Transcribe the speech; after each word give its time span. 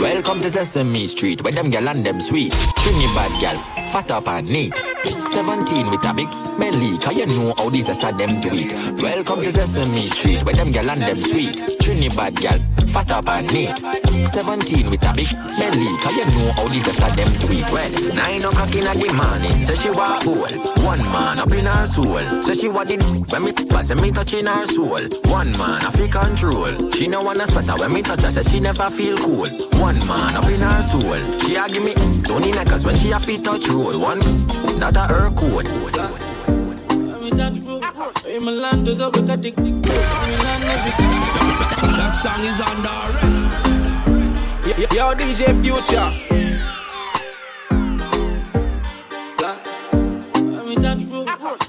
Welcome 0.00 0.40
to 0.40 0.50
Sesame 0.50 1.06
Street, 1.06 1.42
where 1.44 1.52
them 1.52 1.68
gal 1.68 1.88
and 1.88 2.04
them 2.04 2.20
sweet. 2.20 2.52
Trinidad 2.76 3.40
gal, 3.40 3.58
fat 3.88 4.10
up 4.10 4.28
and 4.28 4.48
neat. 4.48 4.74
17 5.04 5.90
with 5.90 6.04
a 6.06 6.14
big 6.14 6.30
belly, 6.58 6.96
cause 6.98 7.16
you 7.16 7.26
know 7.26 7.54
how 7.58 7.68
these 7.68 7.88
are 8.02 8.12
them 8.12 8.40
do 8.40 8.48
it. 8.52 8.72
Welcome 9.02 9.40
to 9.40 9.52
Sesame 9.52 10.08
Street, 10.08 10.42
where 10.44 10.54
them 10.54 10.72
gal 10.72 10.90
and 10.90 11.02
them 11.02 11.22
sweet. 11.22 11.60
Trinidad 11.80 12.36
gal, 12.36 12.58
fat 12.88 13.12
up 13.12 13.28
and 13.28 13.52
neat. 13.52 13.76
17 14.26 14.90
with 14.90 15.04
a 15.04 15.12
big 15.12 15.30
belly, 15.58 15.88
cause 15.98 16.16
you 16.16 16.26
know 16.26 16.52
how 16.56 16.66
these 16.68 16.88
are 16.88 17.16
them 17.16 17.32
do 17.34 17.46
it. 17.50 17.70
Well, 17.72 18.14
9 18.14 18.44
o'clock 18.44 18.74
in 18.74 18.84
the 18.84 19.12
morning, 19.14 19.64
say 19.64 19.74
she 19.74 19.90
was 19.90 20.22
cool. 20.22 20.84
One 20.84 21.02
man 21.04 21.38
up 21.38 21.52
in 21.52 21.66
her 21.66 21.86
soul, 21.86 22.42
say 22.42 22.54
she 22.54 22.68
what 22.68 22.88
did 22.88 23.02
when 23.30 23.44
me 23.44 23.52
pass 23.52 23.94
me 23.94 24.10
touching 24.10 24.46
her 24.46 24.66
soul. 24.66 25.00
One 25.30 25.52
man 25.52 25.84
I 25.84 25.90
feel 25.90 26.08
control. 26.08 26.90
She 26.90 27.06
no 27.06 27.22
wanna 27.22 27.46
sweat 27.46 27.78
when 27.78 27.92
me 27.92 28.02
touch 28.02 28.22
her, 28.22 28.30
say 28.30 28.42
she 28.42 28.60
never 28.60 28.88
feel 28.88 29.16
cool. 29.16 29.48
One 29.80 29.98
man 30.06 30.36
up 30.36 30.48
in 30.48 30.60
her 30.60 30.82
soul, 30.82 31.38
she 31.40 31.56
a 31.56 31.68
give 31.68 31.82
me 31.82 31.94
Tony 32.22 32.50
neckers 32.52 32.84
when 32.84 32.94
she 32.96 33.10
a 33.10 33.18
feet 33.18 33.44
touch 33.44 33.68
roll. 33.68 33.98
One, 33.98 34.20
that 34.78 34.96
a 34.96 35.06
her 35.12 35.30
code. 35.30 35.66
That 39.70 40.49
song 42.20 42.44
is 42.44 42.60
under 42.60 42.96
arrest. 43.04 43.42
Yo, 44.94 45.14
DJ 45.14 45.56
Future. 45.62 46.10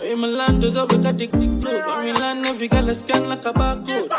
In 0.03 0.19
my 0.19 0.27
land, 0.27 0.61
there's 0.61 0.75
a 0.75 0.85
wicked 0.85 1.17
dick 1.17 1.31
dick 1.31 1.49
load. 1.63 1.83
I'm 1.87 2.07
in 2.07 2.15
land, 2.15 2.45
every 2.45 2.67
girl 2.67 2.89
is 2.89 2.99
scan 2.99 3.29
like 3.29 3.45
a 3.45 3.53
barcode. 3.53 4.09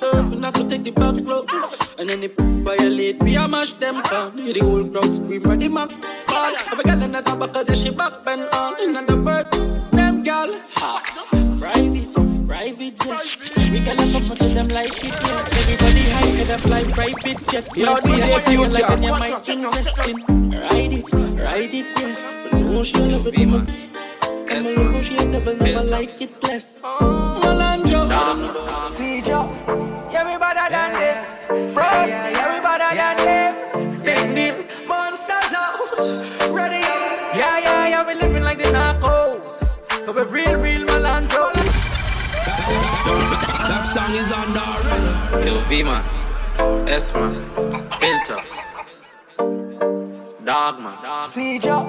Love, 0.00 0.32
and 0.32 0.46
I 0.46 0.50
could 0.52 0.68
take 0.70 0.84
the 0.84 0.90
back 0.90 1.16
road. 1.28 1.50
And 1.98 2.08
then 2.08 2.20
they 2.20 2.30
violate, 2.38 3.22
we 3.22 3.34
a 3.36 3.46
mash 3.46 3.74
them 3.74 4.00
down. 4.02 4.38
Hear 4.38 4.54
the 4.54 4.60
whole 4.60 4.88
crowd 4.88 5.14
scream, 5.14 5.42
ready, 5.42 5.68
man. 5.68 5.88
Call. 6.26 6.54
Every 6.72 6.84
girl 6.84 7.02
in 7.02 7.12
the 7.12 7.20
top, 7.20 7.40
because 7.40 7.78
she 7.78 7.90
back 7.90 8.24
bend 8.24 8.48
on. 8.54 8.80
In 8.80 8.92
the 8.94 9.16
bird, 9.16 9.46
them 14.58 14.68
like 14.74 15.04
it, 15.04 15.16
yeah. 15.22 15.60
Everybody 15.60 16.04
high, 16.14 16.32
head 16.38 16.50
up 16.50 16.64
like 16.66 16.88
private 16.90 17.40
jet. 17.48 17.76
Yo, 17.76 17.94
DJ 17.96 18.28
Future. 18.46 18.88
Like 18.88 19.02
you 19.02 19.10
might 19.10 19.48
invest 19.48 19.98
in. 20.08 20.16
Ride 20.50 20.92
it, 20.98 21.14
ride 21.14 21.74
it, 21.74 21.86
yes. 21.98 22.24
No, 22.52 22.82
she'll 22.82 23.06
never 23.06 23.30
be 23.30 23.44
my 23.46 23.60
I'm 24.50 24.66
a 24.66 24.70
little 24.70 25.02
she 25.02 25.14
never, 25.26 25.54
never 25.54 25.84
like 25.84 26.20
it 26.20 26.42
less. 26.42 26.80
Malandro, 26.82 28.02
see 28.96 29.22
Joe, 29.22 29.46
yeah, 30.10 30.24
we 30.26 30.36
better 30.36 30.66
than 30.74 30.90
them. 30.98 31.72
Frost, 31.72 32.08
yeah, 32.08 32.46
we 32.50 32.58
better 32.66 32.92
than 33.00 33.16
them. 33.28 34.02
Big 34.02 34.34
name, 34.34 34.66
monsters 34.88 35.52
out, 35.54 36.50
ready 36.50 36.82
up. 36.82 37.36
Yeah, 37.36 37.58
yeah, 37.60 37.88
yeah, 37.88 38.06
we 38.06 38.14
living 38.14 38.42
like 38.42 38.58
the 38.58 38.64
narcos. 38.64 39.62
Cause 40.04 40.14
we're 40.16 40.24
real, 40.24 40.60
real 40.60 40.87
song 43.88 44.14
is 44.14 44.30
under 44.30 44.60
arrest. 44.60 45.16
Yo, 45.46 45.60
V-Man, 45.68 46.04
S-Man, 46.88 47.34
Filter, 47.98 48.42
Dogman. 50.44 51.28
See 51.28 51.58
Joe, 51.58 51.88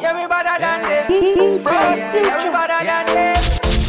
yeah, 0.00 0.12
we 0.14 0.26
better 0.28 0.56
than 0.60 0.80
them. 0.82 1.60
Frost, 1.62 1.98
yeah, 1.98 2.44
we 2.44 2.50
better 2.52 2.80
than 2.84 3.06
them. 3.16 3.36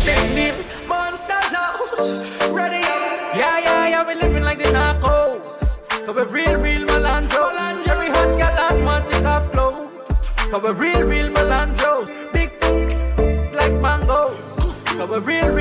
Big 0.05 0.23
name, 0.33 0.55
monsters 0.87 1.53
out, 1.53 2.51
ready 2.51 2.83
up. 2.87 3.35
Yeah, 3.35 3.59
yeah, 3.59 3.87
yeah, 3.89 4.07
we 4.07 4.15
living 4.15 4.43
like 4.43 4.57
the 4.57 4.69
narcos. 4.71 5.67
Cause 6.05 6.15
we're 6.15 6.25
real, 6.25 6.57
real 6.59 6.87
Malandro. 6.87 7.51
Every 7.87 8.07
hot 8.07 8.31
gal 8.39 8.71
and 8.71 8.85
want 8.85 9.07
take 9.07 9.25
off 9.25 9.51
clothes. 9.51 10.07
Cause 10.49 10.63
we're 10.63 10.73
real, 10.73 11.01
real 11.05 11.29
Malandros. 11.29 12.09
Big 12.31 12.49
like 13.53 13.73
mangoes. 13.73 14.57
Cause 14.97 15.09
we're 15.09 15.19
real, 15.19 15.53
real 15.53 15.60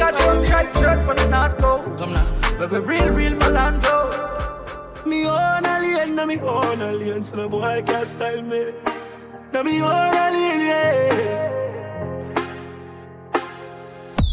Think 0.00 0.02
I 0.02 0.10
don't 0.10 0.46
try 0.46 0.80
shirt 0.80 1.02
for 1.02 1.14
the 1.14 1.28
North 1.28 1.58
Coast. 1.58 2.30
But 2.58 2.70
we're 2.70 2.80
real, 2.80 3.12
real 3.12 3.32
Malandros. 3.32 5.06
Me 5.06 5.26
own 5.26 5.66
alien, 5.66 6.14
na 6.14 6.26
me 6.26 6.38
own 6.38 6.80
alien, 6.80 7.24
so 7.24 7.36
no 7.36 7.48
boy 7.48 7.82
can't 7.86 8.06
style 8.06 8.42
me. 8.42 8.72
Na 9.52 9.62
me 9.62 9.80
own 9.82 10.14
alien, 10.14 10.60
yeah. 10.60 11.69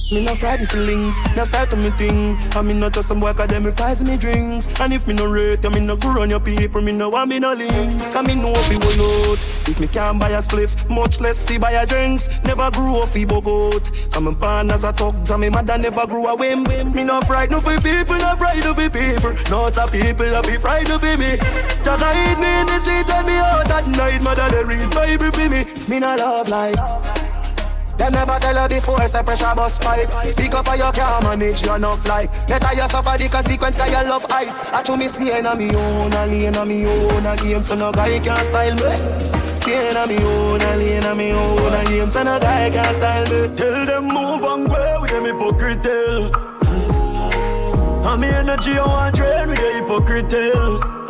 Me 0.09 0.23
no 0.23 0.35
frightened 0.35 0.69
feelings, 0.69 1.19
no 1.35 1.44
start 1.44 1.69
to 1.69 1.75
me 1.75 1.90
thing. 1.91 2.38
I 2.56 2.62
me 2.62 2.73
not 2.73 2.94
just 2.94 3.09
some 3.09 3.19
cause 3.19 3.35
them 3.47 3.63
requires 3.63 4.06
me 4.06 4.16
drinks. 4.16 4.66
And 4.79 4.94
if 4.94 5.06
me 5.06 5.13
no 5.13 5.25
rate, 5.25 5.66
I 5.66 5.69
me 5.69 5.81
no 5.81 5.97
go 5.97 6.13
run 6.13 6.29
your 6.29 6.40
people, 6.40 6.81
me 6.81 6.94
no 6.94 7.09
want 7.09 7.29
me 7.29 7.40
no 7.40 7.51
links. 7.51 8.07
Cause 8.07 8.25
me 8.25 8.35
know 8.35 8.53
if 8.56 8.69
we 8.69 8.78
will 8.78 9.31
out. 9.31 9.45
If 9.68 9.81
me 9.81 9.88
can't 9.88 10.18
buy 10.18 10.29
a 10.29 10.38
spliff, 10.38 10.90
much 10.90 11.19
less 11.19 11.38
see 11.38 11.57
buy 11.57 11.72
a 11.72 11.85
drinks. 11.85 12.29
Never 12.45 12.72
grew 12.72 13.01
up 13.01 13.09
fi 13.09 13.25
bogot. 13.25 14.12
Come 14.13 14.28
and 14.28 14.40
born 14.40 14.72
as 14.72 14.85
a 14.85 14.94
thug, 14.94 15.29
and 15.29 15.41
me 15.41 15.50
mother 15.50 15.78
never 15.78 16.07
grew 16.07 16.25
a 16.28 16.35
whim. 16.38 16.63
Me 16.94 17.03
no 17.03 17.19
frightened 17.19 17.62
for 17.62 17.78
people, 17.81 18.16
no 18.16 18.34
frightened 18.38 18.78
for 18.78 18.89
people. 18.89 19.34
No 19.50 19.69
some 19.72 19.89
people 19.89 20.34
a 20.34 20.41
be 20.41 20.57
frightened 20.57 21.01
for 21.01 21.18
me. 21.18 21.35
Just 21.84 22.01
hide 22.01 22.39
me 22.39 22.62
in 22.62 22.66
the 22.66 22.79
street 22.79 23.09
and 23.09 23.28
me 23.28 23.34
out 23.34 23.68
that 23.68 23.85
night. 23.89 24.24
Mother 24.24 24.50
they 24.51 24.63
read 24.63 24.89
Bible 24.91 25.31
for 25.31 25.50
me. 25.50 25.66
Me 25.89 26.00
no 26.00 26.16
love 26.16 26.47
likes. 26.47 27.17
Them 27.97 28.13
never 28.13 28.38
tell 28.40 28.56
her 28.56 28.69
before, 28.69 29.06
say 29.08 29.24
pressure 29.24 29.53
bus 29.56 29.80
pipe. 29.80 30.09
Pick 30.38 30.53
up 30.53 30.68
how 30.68 30.75
you 30.75 30.91
can 30.94 31.24
manage 31.24 31.66
your 31.66 31.78
enough 31.78 32.08
like. 32.08 32.31
Better 32.47 32.74
you 32.75 32.88
suffer 32.88 33.18
the 33.18 33.28
consequence, 33.28 33.75
cause 33.75 33.90
you 33.90 34.09
love 34.09 34.25
hype. 34.30 34.74
I 34.74 34.84
chew 34.84 34.97
me 34.97 35.08
stay 35.08 35.44
on 35.44 35.58
me 35.58 35.75
own, 35.75 36.13
a 36.13 36.25
lane 36.28 36.56
on 36.56 36.68
me 36.68 36.86
own, 36.86 37.25
a 37.25 37.36
game, 37.38 37.62
so 37.62 37.75
no 37.75 37.91
guy 37.91 38.19
can 38.19 38.46
style 38.46 38.75
me. 38.75 39.56
Stay 39.56 39.96
on 39.96 40.07
me 40.07 40.18
own, 40.24 40.62
a 40.62 40.75
lane 40.75 41.03
on 41.06 41.18
me 41.18 41.31
own, 41.31 41.74
a 41.74 41.84
game, 41.86 42.09
so 42.09 42.24
no 42.24 42.40
guy 42.40 42.69
can 42.69 42.94
style 42.94 43.24
me. 43.24 43.56
Tell 43.56 43.86
them 43.86 44.07
move 44.07 44.44
and 44.44 44.69
go 44.69 44.97
with 45.02 45.09
them 45.09 45.25
hypocrite 45.25 45.81
tell. 45.81 46.31
And 48.07 48.22
me 48.22 48.28
energy 48.30 48.78
I 48.78 48.86
want 48.86 49.16
drain 49.16 49.47
with 49.50 49.57
the 49.57 49.72
hypocrite 49.74 50.30
tell. 50.30 51.06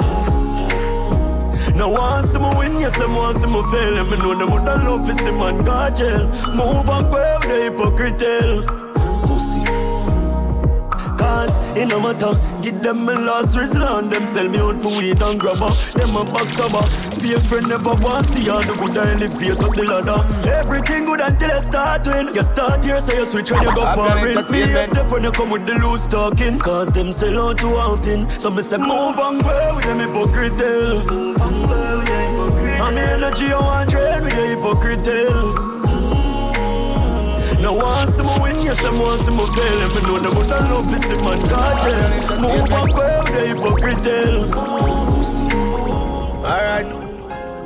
Now 1.77 1.91
want 1.91 2.31
see 2.31 2.39
me 2.39 2.49
win, 2.57 2.79
yes, 2.79 2.97
them 2.97 3.15
want 3.15 3.39
see 3.39 3.45
me 3.45 3.61
fail. 3.71 3.97
And 3.97 4.09
me 4.09 4.17
know 4.17 4.33
them 4.33 4.49
would 4.51 4.63
love 4.63 5.05
to 5.07 5.13
see 5.13 5.31
man 5.31 5.63
go 5.63 5.89
jail 5.91 6.27
Move 6.57 6.89
and 6.89 7.11
go 7.11 7.38
with 7.39 7.49
the 7.49 7.57
hypocrite 7.69 8.17
tell. 8.17 8.63
Pussy 9.27 9.76
Cause 11.37 11.59
it 11.77 11.85
no 11.85 11.99
matter 11.99 12.33
Give 12.63 12.81
them 12.81 13.05
my 13.05 13.13
last 13.13 13.55
resort 13.55 14.09
Them 14.09 14.25
sell 14.25 14.47
me 14.49 14.57
out 14.57 14.81
for 14.81 14.97
weed 14.97 15.21
and 15.21 15.39
grabber 15.39 15.69
Them 15.93 16.17
a 16.17 16.25
backstabber 16.25 16.81
Fake 17.21 17.45
friend 17.45 17.67
never 17.69 17.93
want 18.01 18.25
see 18.27 18.49
all 18.49 18.61
the 18.61 18.73
good 18.73 18.97
I 18.97 19.11
elevate 19.13 19.59
up 19.61 19.75
the 19.75 19.83
ladder. 19.83 20.49
Everything 20.49 21.05
good 21.05 21.21
until 21.21 21.51
I 21.51 21.59
start 21.59 22.07
win. 22.07 22.33
You 22.33 22.43
start 22.43 22.83
here 22.83 22.99
so 22.99 23.13
you 23.13 23.25
switch 23.25 23.51
when 23.51 23.63
you 23.63 23.75
go 23.75 23.85
foreign. 23.93 24.35
Me 24.51 24.59
yes 24.59 24.89
step 24.89 25.11
when 25.11 25.23
you 25.23 25.31
come 25.31 25.49
with 25.49 25.65
the 25.67 25.75
loose 25.75 26.07
talking. 26.07 26.57
Cause 26.59 26.91
them 26.91 27.11
sell 27.13 27.49
out 27.49 27.57
too 27.59 27.67
often. 27.67 28.29
So 28.29 28.49
me 28.49 28.63
say 28.63 28.77
move 28.77 29.19
and 29.19 29.43
go 29.43 29.75
with 29.75 29.85
them 29.85 29.99
hypocrite 29.99 30.57
tell 30.57 31.05
Move 31.05 31.37
and 31.41 31.69
go 31.69 31.97
with 31.99 32.07
them 32.07 32.31
hypocrite 32.33 32.81
And 32.81 32.95
me 32.95 33.01
energy 33.01 33.53
I 33.53 33.59
want 33.59 33.89
drain 33.89 34.23
with 34.23 34.35
the 34.35 34.47
hypocrite 34.47 35.66
now 37.67 37.75
want 37.75 38.16
see 38.16 38.23
me 38.23 38.35
win, 38.41 38.55
yes, 38.63 38.81
them 38.81 38.97
want 39.00 39.23
to 39.25 39.31
move 39.31 39.51
fail 39.51 39.79
If 39.83 39.95
you 39.95 40.01
know 40.07 40.19
them 40.19 40.33
would 40.38 40.47
love 40.47 40.88
to 40.88 40.97
see 41.03 41.19
man 41.19 41.39
go 41.51 41.59
jail 41.83 42.09
Move 42.39 42.72
and 42.72 42.94
with 42.95 43.28
the 43.33 43.41
hypocrite 43.47 44.07
Alright, 46.47 46.88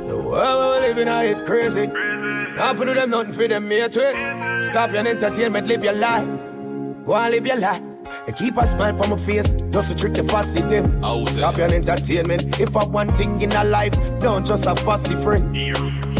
the 0.08 0.16
world 0.16 0.82
we 0.82 0.88
living 0.88 1.06
in 1.06 1.38
it 1.38 1.46
crazy. 1.46 1.86
Not 1.86 2.76
for 2.76 2.84
do 2.84 2.94
them 2.94 3.10
nothing 3.10 3.32
for 3.32 3.46
them 3.46 3.68
mate 3.68 3.96
way. 3.96 4.58
Scorpion 4.58 5.06
entertainment, 5.06 5.68
live 5.68 5.84
your 5.84 5.92
life. 5.92 6.26
Go 7.06 7.14
and 7.14 7.32
live 7.32 7.46
your 7.46 7.60
life. 7.60 7.91
They 8.26 8.32
keep 8.32 8.56
a 8.56 8.66
smile 8.66 9.00
on 9.02 9.10
my 9.10 9.16
face, 9.16 9.54
just 9.70 9.90
to 9.90 9.96
trick 9.96 10.14
the 10.14 10.24
fussy 10.24 10.62
them. 10.62 11.02
Eh? 11.04 11.26
Scorpion 11.26 11.72
entertainment. 11.72 12.60
If 12.60 12.76
I 12.76 12.84
want 12.84 13.16
thing 13.16 13.40
in 13.40 13.52
a 13.52 13.64
life, 13.64 13.94
don't 14.18 14.46
just 14.46 14.66
a 14.66 14.76
fussy 14.76 15.16
friend. 15.16 15.56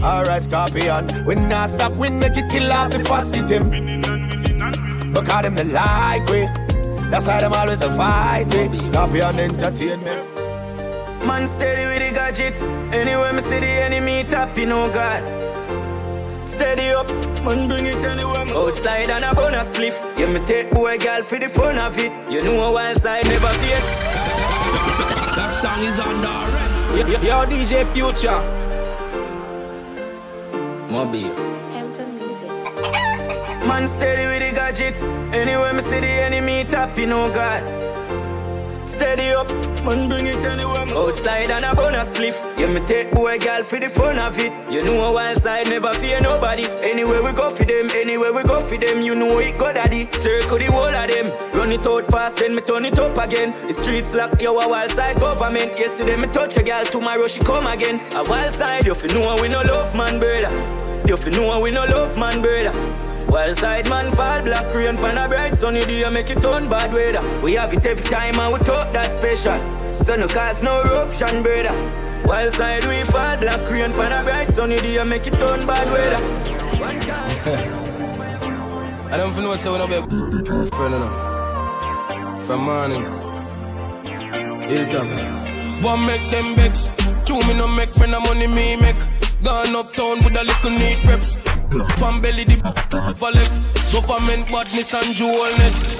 Alright, 0.02 0.42
Scorpion. 0.42 1.24
We 1.24 1.36
not 1.36 1.70
stop, 1.70 1.92
we 1.92 2.10
make 2.10 2.36
it 2.36 2.50
kill 2.50 2.72
off 2.72 2.90
the 2.90 3.00
fussy 3.04 3.40
them. 3.42 3.70
Because 5.12 5.42
them 5.42 5.54
the 5.54 5.64
like 5.64 6.26
we. 6.28 6.46
That's 7.10 7.26
why 7.26 7.40
them 7.40 7.52
always 7.52 7.82
a 7.82 7.92
fight 7.92 8.46
we. 8.52 8.78
Scorpion 8.80 9.38
entertainment. 9.38 10.32
Man 11.26 11.48
steady 11.50 11.86
with 11.86 12.08
the 12.08 12.14
gadgets. 12.14 12.62
Anywhere 12.92 13.32
me 13.32 13.42
see 13.42 13.60
the 13.60 13.66
enemy 13.66 14.24
tapping, 14.24 14.72
oh 14.72 14.90
God. 14.90 15.22
Steady 16.62 16.90
up, 16.90 17.10
man 17.44 17.66
bring 17.66 17.86
it 17.86 17.96
anywhere. 18.04 18.44
me- 18.44 18.52
Outside 18.52 19.10
and 19.10 19.24
a 19.24 19.34
bonus 19.34 19.66
spliff. 19.72 19.96
Yeah, 20.16 20.26
me 20.32 20.38
take 20.46 20.70
boy 20.70 20.96
girl 20.96 21.22
for 21.24 21.36
the 21.40 21.48
fun 21.48 21.76
of 21.76 21.98
it. 21.98 22.12
You 22.30 22.40
know 22.44 22.62
a 22.62 22.72
wild 22.72 23.02
side 23.02 23.24
never 23.24 23.48
fear. 23.62 23.80
That 25.36 25.50
song 25.60 25.82
is 25.82 25.98
under 25.98 26.28
arrest. 26.28 26.78
Yo, 27.10 27.18
yo, 27.28 27.46
DJ 27.50 27.84
Future. 27.92 28.40
Mobile. 30.88 31.34
Hampton 31.74 32.16
Music. 32.20 32.48
Man 33.66 33.88
steady 33.96 34.26
with 34.26 34.48
the 34.48 34.54
gadgets. 34.54 35.02
Anywhere 35.34 35.72
me 35.72 35.82
see 35.82 35.98
the 35.98 36.06
enemy 36.28 36.64
tapping, 36.70 37.10
oh 37.10 37.28
God. 37.32 37.81
Steady 39.02 39.30
up. 39.30 39.50
Man, 39.84 40.08
bring 40.08 40.26
it 40.26 40.44
anywhere. 40.44 40.86
Outside 40.94 41.50
and 41.50 41.64
a 41.64 41.74
bonus 41.74 42.12
cliff. 42.12 42.36
Yeah, 42.56 42.72
me 42.72 42.80
take 42.86 43.10
boy 43.10 43.38
girl 43.38 43.62
for 43.64 43.80
the 43.80 43.88
fun 43.88 44.18
of 44.18 44.38
it. 44.38 44.52
You 44.72 44.84
know 44.84 45.04
a 45.06 45.12
wild 45.12 45.42
side 45.42 45.68
never 45.68 45.92
fear 45.94 46.20
nobody. 46.20 46.66
Anywhere 46.90 47.22
we 47.22 47.32
go 47.32 47.50
for 47.50 47.64
them, 47.64 47.90
anywhere 47.90 48.32
we 48.32 48.42
go 48.44 48.60
for 48.60 48.78
them, 48.78 49.02
you 49.02 49.14
know 49.14 49.38
it 49.38 49.58
go 49.58 49.72
daddy. 49.72 50.08
Circle 50.22 50.58
the 50.58 50.66
whole 50.66 50.96
of 51.02 51.08
them. 51.12 51.26
Run 51.52 51.72
it 51.72 51.86
out 51.86 52.06
fast, 52.06 52.36
then 52.36 52.54
me 52.54 52.62
turn 52.62 52.84
it 52.84 52.98
up 52.98 53.18
again. 53.18 53.50
The 53.66 53.74
streets 53.82 54.12
lock, 54.12 54.40
yo, 54.40 54.58
a 54.58 54.68
wild 54.68 54.92
side 54.92 55.18
government. 55.18 55.78
Yesterday 55.78 56.16
me 56.16 56.28
touch 56.28 56.56
a 56.56 56.62
girl, 56.62 56.84
tomorrow 56.84 57.26
she 57.26 57.40
come 57.40 57.66
again. 57.66 58.00
A 58.14 58.22
wild 58.22 58.54
side, 58.54 58.86
you 58.86 58.94
fi 58.94 59.08
know 59.08 59.36
we 59.42 59.48
no 59.48 59.62
love 59.62 59.96
man, 59.96 60.20
brother. 60.20 60.52
You 61.08 61.16
fi 61.16 61.30
know 61.30 61.58
we 61.60 61.70
no 61.72 61.84
love 61.84 62.16
man, 62.16 62.40
brother. 62.40 63.11
Wild 63.32 63.58
side 63.60 63.88
man 63.88 64.12
fall 64.12 64.42
black 64.42 64.74
rain 64.74 64.98
pan 64.98 65.16
a 65.16 65.26
bright 65.26 65.54
sunny 65.54 65.82
day 65.86 66.06
make 66.10 66.28
it 66.28 66.42
turn 66.42 66.68
bad 66.68 66.92
weather. 66.92 67.22
We 67.40 67.54
have 67.54 67.72
it 67.72 67.86
every 67.86 68.04
time 68.04 68.38
and 68.38 68.52
we 68.52 68.58
talk 68.58 68.92
that 68.92 69.10
special. 69.14 69.58
So 70.04 70.16
no 70.16 70.28
cause 70.28 70.62
no 70.62 70.82
eruption, 70.82 71.42
brother. 71.42 71.72
Wild 72.26 72.54
side 72.56 72.84
we 72.84 73.04
fall 73.04 73.38
black 73.38 73.70
rain 73.70 73.92
pan 73.92 74.12
a 74.12 74.22
bright 74.22 74.50
sunny 74.50 74.76
day 74.76 75.02
make 75.04 75.26
it 75.26 75.32
turn 75.32 75.66
bad 75.66 75.86
weather. 75.90 76.20
I 79.10 79.16
don't 79.16 79.34
know 79.34 79.56
say 79.56 79.70
when 79.70 79.80
I 79.80 79.86
be 79.86 80.00
friend 80.76 80.92
no. 80.92 82.42
From 82.46 82.64
morning. 82.64 83.02
Hilltop. 84.68 85.08
One 85.82 86.04
make 86.06 86.30
them 86.30 86.54
begs. 86.54 86.90
Two 87.24 87.40
me 87.48 87.54
no 87.54 87.66
make 87.66 87.94
friend 87.94 88.14
of 88.14 88.24
money 88.24 88.46
me 88.46 88.76
make. 88.76 89.00
Gone 89.42 89.74
uptown 89.74 90.22
with 90.22 90.36
a 90.36 90.44
little 90.44 90.70
neat 90.70 91.02
reps. 91.04 91.38
Pan 91.72 92.20
belly 92.20 92.44
the 92.44 92.56
for 93.18 93.30
left. 93.30 93.52
Government 93.92 94.48
badness 94.48 94.92
and 94.94 95.14
jewelness. 95.14 95.98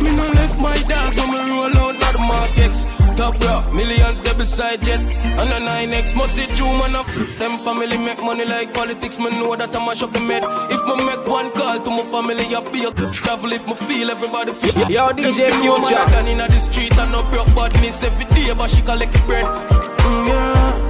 Me 0.00 0.16
no 0.16 0.24
left 0.32 0.58
my 0.60 0.76
dogs 0.88 1.16
when 1.18 1.30
me 1.32 1.40
roll 1.50 1.76
out 1.76 1.98
not 2.00 2.12
the 2.12 2.18
markets. 2.18 2.84
Top 3.16 3.38
rough, 3.44 3.72
millions 3.72 4.20
they 4.22 4.34
beside 4.34 4.82
jet. 4.82 5.00
And 5.00 5.50
the 5.50 5.60
9X 5.60 6.16
must 6.16 6.34
see 6.34 6.46
true 6.56 6.66
man 6.66 6.96
up. 6.96 7.06
Them 7.38 7.58
family 7.58 7.98
make 7.98 8.18
money 8.22 8.44
like 8.44 8.72
politics. 8.74 9.18
Me 9.18 9.30
know 9.30 9.56
that 9.56 9.76
I 9.76 9.86
mash 9.86 10.02
up 10.02 10.12
the 10.12 10.20
med. 10.20 10.42
If 10.72 10.82
me 10.88 11.04
make 11.04 11.26
one 11.26 11.50
call 11.52 11.80
to 11.80 11.90
my 11.90 12.04
family, 12.10 12.44
I 12.44 12.60
be 12.72 12.84
a 12.84 12.92
devil. 13.24 13.52
If 13.52 13.66
me 13.66 13.74
feel 13.86 14.10
everybody 14.10 14.52
feel. 14.52 14.74
Yo, 14.90 15.08
DJ 15.12 15.52
Future. 15.60 16.00
I 16.00 16.06
can 16.10 16.26
in 16.28 16.38
the 16.38 16.58
street 16.58 16.96
and 16.98 17.12
no 17.12 17.22
broke 17.30 17.54
badness 17.54 18.02
every 18.02 18.24
day, 18.34 18.52
but 18.54 18.68
she 18.70 18.82
collect 18.82 19.14
bread. 19.26 19.44
Mm, 19.44 20.28
yeah. 20.28 20.83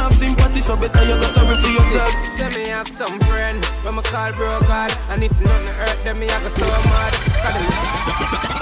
Boy, 0.00 0.08
we 0.08 0.12
not 0.12 0.12
have 0.12 0.18
sympathy, 0.18 0.60
so 0.60 0.76
better 0.76 1.04
you 1.04 1.14
go 1.14 1.22
sorry 1.22 1.56
for 1.60 1.68
yourself. 1.68 2.10
Say 2.10 2.48
me 2.54 2.68
have 2.68 2.88
some 2.88 3.18
friend 3.20 3.64
when 3.82 3.96
me 3.96 4.02
call 4.02 4.32
bro 4.32 4.58
God, 4.60 4.92
and 5.10 5.22
if 5.22 5.40
nothing 5.40 5.74
hurt 5.74 6.00
them, 6.00 6.18
me 6.18 6.28
I 6.28 6.42
go 6.42 6.48
so 6.48 6.66
mad. 6.66 7.12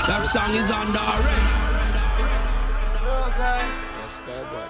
That 0.08 0.24
song 0.32 0.54
is 0.54 0.70
under 0.70 0.98
arrest. 0.98 1.54
bro 3.02 3.30
God, 3.36 3.70
yes 4.02 4.20
God, 4.26 4.50
boy, 4.50 4.68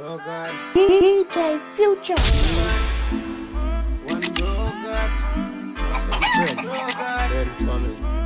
oh, 0.00 0.16
bro 0.16 0.18
God, 0.18 0.54
DJ 0.74 1.60
Future. 1.76 2.14
one 4.04 4.20
bro 4.34 4.72
God, 4.82 5.10
have 5.76 6.00
some 6.00 6.20
friend, 6.20 6.56
bro 6.58 6.74
God, 6.74 7.30
friend 7.30 7.50
family. 7.58 8.21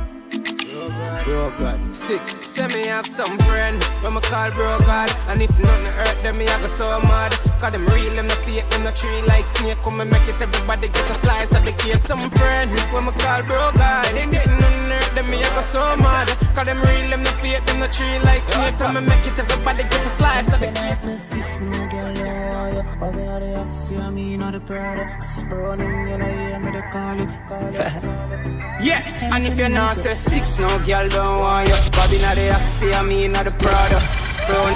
Bro 1.25 1.57
God, 1.57 1.95
six. 1.95 2.33
Say 2.33 2.67
me 2.67 2.87
have 2.87 3.05
some 3.05 3.37
friend 3.39 3.83
when 4.01 4.13
me 4.15 4.21
call 4.21 4.51
bro 4.51 4.77
God, 4.79 5.11
and 5.29 5.41
if 5.41 5.51
nothing 5.59 5.91
hurt 5.91 6.19
them, 6.19 6.37
me 6.37 6.47
I 6.47 6.59
go 6.61 6.67
so 6.67 6.87
mad. 7.07 7.31
Cause 7.59 7.71
them 7.73 7.85
real, 7.87 8.13
them 8.15 8.27
no 8.27 8.35
fake, 8.45 8.67
them 8.69 8.83
no 8.83 8.91
tree 8.91 9.21
like 9.27 9.43
snake. 9.43 9.77
Come 9.83 10.01
and 10.01 10.11
make 10.11 10.27
it, 10.27 10.41
everybody 10.41 10.87
get 10.87 11.11
a 11.11 11.15
slice 11.15 11.53
of 11.55 11.65
the 11.65 11.71
cake. 11.73 12.03
Some 12.03 12.29
friend 12.31 12.71
when 12.91 13.05
me 13.05 13.11
call 13.19 13.43
bro 13.43 13.71
God, 13.75 14.05
they 14.15 14.25
didn't 14.25 14.59
nothing 14.59 14.87
hurt 14.87 15.11
them, 15.15 15.27
me 15.27 15.37
I 15.43 15.49
go 15.55 15.61
so 15.61 15.83
mad. 15.97 16.27
Cause 16.55 16.65
them 16.65 16.79
real, 16.81 17.09
them 17.09 17.23
no 17.23 17.31
fake, 17.43 17.65
them 17.65 17.79
no 17.79 17.87
tree 17.87 18.19
like 18.19 18.39
snake. 18.39 18.77
Come 18.79 18.97
and 18.97 19.07
make 19.07 19.25
it, 19.27 19.37
everybody 19.39 19.83
get 19.83 20.01
a 20.01 20.11
slice 20.19 20.53
of 20.53 20.59
the 20.61 20.67
cake. 20.67 20.97
Six 20.97 21.59
no 21.59 21.87
girl, 21.87 22.11
no 22.13 22.31
wire. 22.51 22.83
Over 22.99 23.39
the 23.39 23.55
oxy, 23.55 23.97
I 23.97 24.09
mean, 24.09 24.39
not 24.39 24.53
the 24.53 24.59
product. 24.59 25.23
Burning, 25.49 26.07
you 26.09 26.17
know, 26.17 26.25
hear 26.25 26.59
me, 26.59 26.71
they 26.71 26.81
call 26.89 27.19
it, 27.19 27.29
call 27.47 27.75
it. 27.75 28.53
Yeah, 28.79 29.01
and 29.33 29.43
if 29.47 29.57
you're 29.57 29.69
not 29.69 29.97
say 29.97 30.13
six, 30.13 30.59
no 30.59 30.67
girl 30.85 30.96
don't 31.07 31.39
want 31.41 31.67
you. 31.69 31.75
Bobby 31.91 32.17
not 32.21 32.35
the 32.35 32.51
oxy, 32.53 32.93
I 32.93 33.01
mean 33.03 33.31
not 33.33 33.45
the 33.45 33.51
product. 33.51 34.05
Brown. 34.47 34.73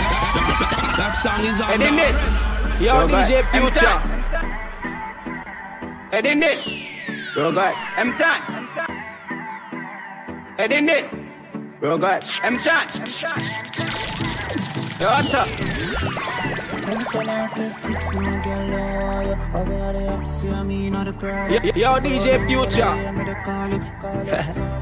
That 1.00 1.14
song 1.24 1.40
is 1.46 1.58
Head 1.62 1.82
under 1.82 1.88
in 1.88 1.94
it. 2.00 2.14
arrest. 2.14 2.82
Yo, 2.82 2.94
Bro, 3.08 3.08
DJ 3.08 3.32
God. 3.42 3.46
Future. 3.56 3.98
Head 6.12 6.26
in 6.26 6.44
it. 6.44 6.60
Bro 7.34 7.52
God, 7.54 7.74
M 7.98 8.18
Tan. 8.18 8.42
Head 10.58 10.72
in 10.72 10.90
it. 10.90 11.06
bro 11.80 11.98
God. 11.98 12.24
M 12.44 12.58
Tan. 12.58 12.88
Yo, 15.00 15.08
Hunter. 15.10 16.51
Yo, 21.76 22.00
DJ 22.00 22.46
Future. 22.48 22.92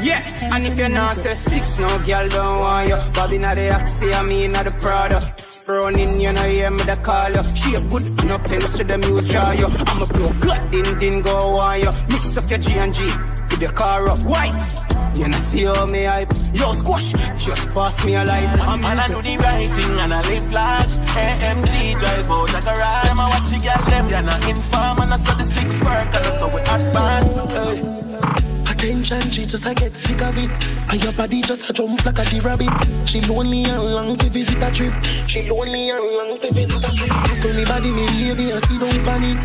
Yeah, 0.00 0.22
and 0.54 0.64
if 0.64 0.78
you're 0.78 0.88
not 0.88 1.16
say 1.16 1.34
six, 1.34 1.76
no 1.76 1.88
girl 2.06 2.28
don't 2.28 2.60
want 2.60 2.88
you. 2.88 2.96
Bobby 3.12 3.38
not 3.38 3.56
the 3.56 3.74
oxy, 3.74 4.14
I 4.14 4.22
mean 4.22 4.52
not 4.52 4.66
the 4.66 4.70
product. 4.70 5.44
Running, 5.66 6.20
you 6.20 6.32
know, 6.32 6.42
hear 6.42 6.70
me 6.70 6.84
the 6.84 6.94
call 7.02 7.32
you. 7.32 7.42
She 7.56 7.74
a 7.74 7.80
good 7.80 8.06
and 8.20 8.30
a 8.30 8.38
pens 8.38 8.76
to 8.76 8.84
the 8.84 8.96
draw 8.96 9.50
you. 9.50 9.66
I'm 9.66 10.02
a 10.02 10.06
pro 10.06 10.32
good, 10.40 10.70
din 10.70 10.98
din 11.00 11.22
go 11.22 11.58
on 11.58 11.80
you. 11.80 11.90
Mix 12.10 12.36
up 12.36 12.48
your 12.48 12.60
G 12.60 12.78
and 12.78 12.94
G 12.94 13.02
with 13.50 13.58
the 13.58 13.72
car 13.74 14.08
up. 14.08 14.20
Why? 14.20 14.86
You 15.18 15.26
know, 15.26 15.36
see 15.38 15.64
how 15.64 15.84
me 15.86 16.04
hype. 16.04 16.32
Yo, 16.54 16.72
squash, 16.72 17.12
just 17.38 17.68
pass 17.74 18.04
me 18.04 18.14
a 18.14 18.24
light. 18.24 18.46
I'm 18.60 18.84
And 18.84 19.00
I 19.00 19.08
do 19.08 19.20
the 19.20 19.36
right 19.38 19.68
thing 19.74 19.98
and 19.98 20.14
I 20.14 20.22
live 20.22 20.52
large. 20.52 20.92
AMG 21.18 21.98
drive 21.98 22.30
out 22.30 22.52
like 22.52 22.62
a 22.62 22.74
ride. 22.78 23.04
Them 23.04 23.18
I 23.18 23.28
watch 23.28 23.50
you 23.50 23.60
get 23.60 23.84
them, 23.86 24.08
you're 24.08 24.22
not 24.22 24.48
inform. 24.48 24.98
And 25.00 25.12
I 25.12 25.16
saw 25.16 25.34
the 25.34 25.42
six 25.42 25.80
work 25.80 26.14
and 26.14 26.24
I 26.24 26.30
saw 26.30 26.46
we 26.54 26.60
hot 26.62 26.86
band. 26.94 27.50
Hey. 27.50 28.72
Attention, 28.72 29.28
she 29.32 29.44
just 29.44 29.66
I 29.66 29.74
get 29.74 29.96
sick 29.96 30.22
of 30.22 30.38
it. 30.38 30.50
And 30.92 31.02
your 31.02 31.12
body 31.14 31.42
just 31.42 31.68
a 31.68 31.72
jump 31.72 32.04
like 32.06 32.20
a 32.20 32.22
the 32.22 32.38
rabbit. 32.38 33.08
She 33.08 33.20
lonely 33.22 33.64
and 33.64 33.82
long 33.82 34.16
to 34.18 34.30
visit 34.30 34.62
a 34.62 34.70
trip. 34.70 34.94
She 35.26 35.50
lonely 35.50 35.90
and 35.90 36.04
long 36.14 36.38
to 36.38 36.54
visit 36.54 36.78
a 36.78 36.94
trip. 36.94 37.10
Tell 37.42 37.54
me 37.54 37.64
body, 37.64 37.90
me 37.90 38.06
baby, 38.06 38.52
and 38.52 38.62
see 38.62 38.78
don't 38.78 39.04
panic. 39.04 39.38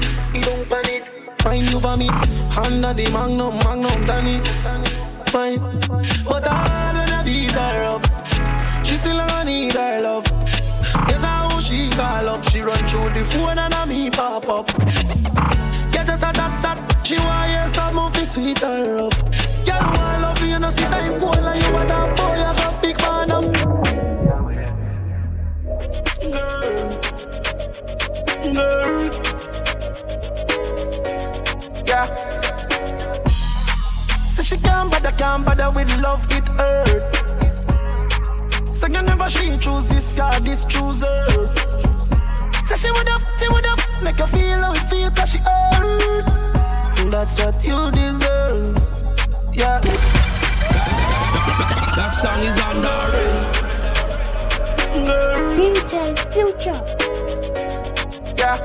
Don't 0.44 0.70
panic. 0.70 1.10
Find 1.40 1.68
you 1.68 1.80
vomit. 1.80 2.12
Under 2.62 2.94
the 2.94 3.10
magnum, 3.12 3.58
magnum, 3.58 4.06
Danny. 4.06 4.93
Fine. 5.34 5.58
But 6.26 6.46
I 6.46 6.94
wanna 6.94 7.24
beat 7.26 7.52
her 7.54 7.84
up. 7.86 8.06
She 8.86 8.96
still 8.98 9.18
gonna 9.18 9.46
need 9.46 9.74
her 9.74 10.00
love. 10.00 10.26
Guess 11.08 11.24
how 11.24 11.60
she 11.60 11.90
call 11.90 12.30
up. 12.30 12.44
She 12.50 12.62
run 12.62 12.78
through 12.86 13.10
the 13.18 13.26
phone 13.26 13.58
and 13.58 13.74
a 13.74 13.84
me 13.88 14.12
pop 14.12 14.48
up. 14.48 14.68
Get 15.92 16.08
us 16.08 16.22
a 16.22 16.32
tap 16.34 16.62
tap. 16.62 16.78
She 17.04 17.18
want 17.18 17.50
hear 17.50 17.68
some 17.70 17.98
of 17.98 18.16
it 18.16 18.30
sweet 18.30 18.60
her 18.60 19.00
up. 19.00 19.14
Girl, 19.66 19.82
want 19.82 20.22
love 20.22 20.42
you, 20.48 20.60
no 20.60 20.70
see 20.70 20.84
time 20.84 21.20
cold 21.20 21.38
and 21.38 21.64
you 21.64 21.74
want 21.74 21.90
a 21.90 22.14
boy, 22.16 22.38
have 22.38 22.60
a 22.68 22.80
big 22.80 23.02
man 23.02 23.32
up. 23.32 23.44
Girl, 28.54 29.10
girl, 31.88 32.08
yeah. 32.28 32.43
So 34.54 34.60
she 34.60 34.66
can't 34.66 34.92
bother, 34.92 35.12
can't 35.18 35.44
bother 35.44 35.72
with 35.72 35.90
love, 36.00 36.28
it 36.30 36.48
hurt. 36.50 37.16
So 38.76 38.86
you 38.86 39.02
never 39.02 39.28
she 39.28 39.58
choose 39.58 39.88
this 39.88 40.16
guy, 40.16 40.38
this 40.42 40.64
choose 40.66 41.02
her. 41.02 41.48
So 42.64 42.76
she 42.76 42.92
would 42.92 43.10
have, 43.10 43.28
she 43.40 43.50
would 43.50 43.66
have 43.66 44.04
make 44.04 44.18
her 44.18 44.28
feel 44.28 44.62
how 44.62 44.74
it 44.74 44.78
feel 44.92 45.10
cause 45.10 45.32
she 45.32 45.40
hurt. 45.40 46.26
That's 47.10 47.40
what 47.40 47.66
you 47.66 47.90
deserve. 47.94 48.78
Yeah. 49.54 49.80
That 51.96 52.14
song 52.22 52.44
is 52.44 52.60
under 52.62 52.88
arrest. 53.10 53.46
Girl, 55.08 55.58
DJ 55.58 56.16
Future. 56.32 56.84
yeah. 58.38 58.58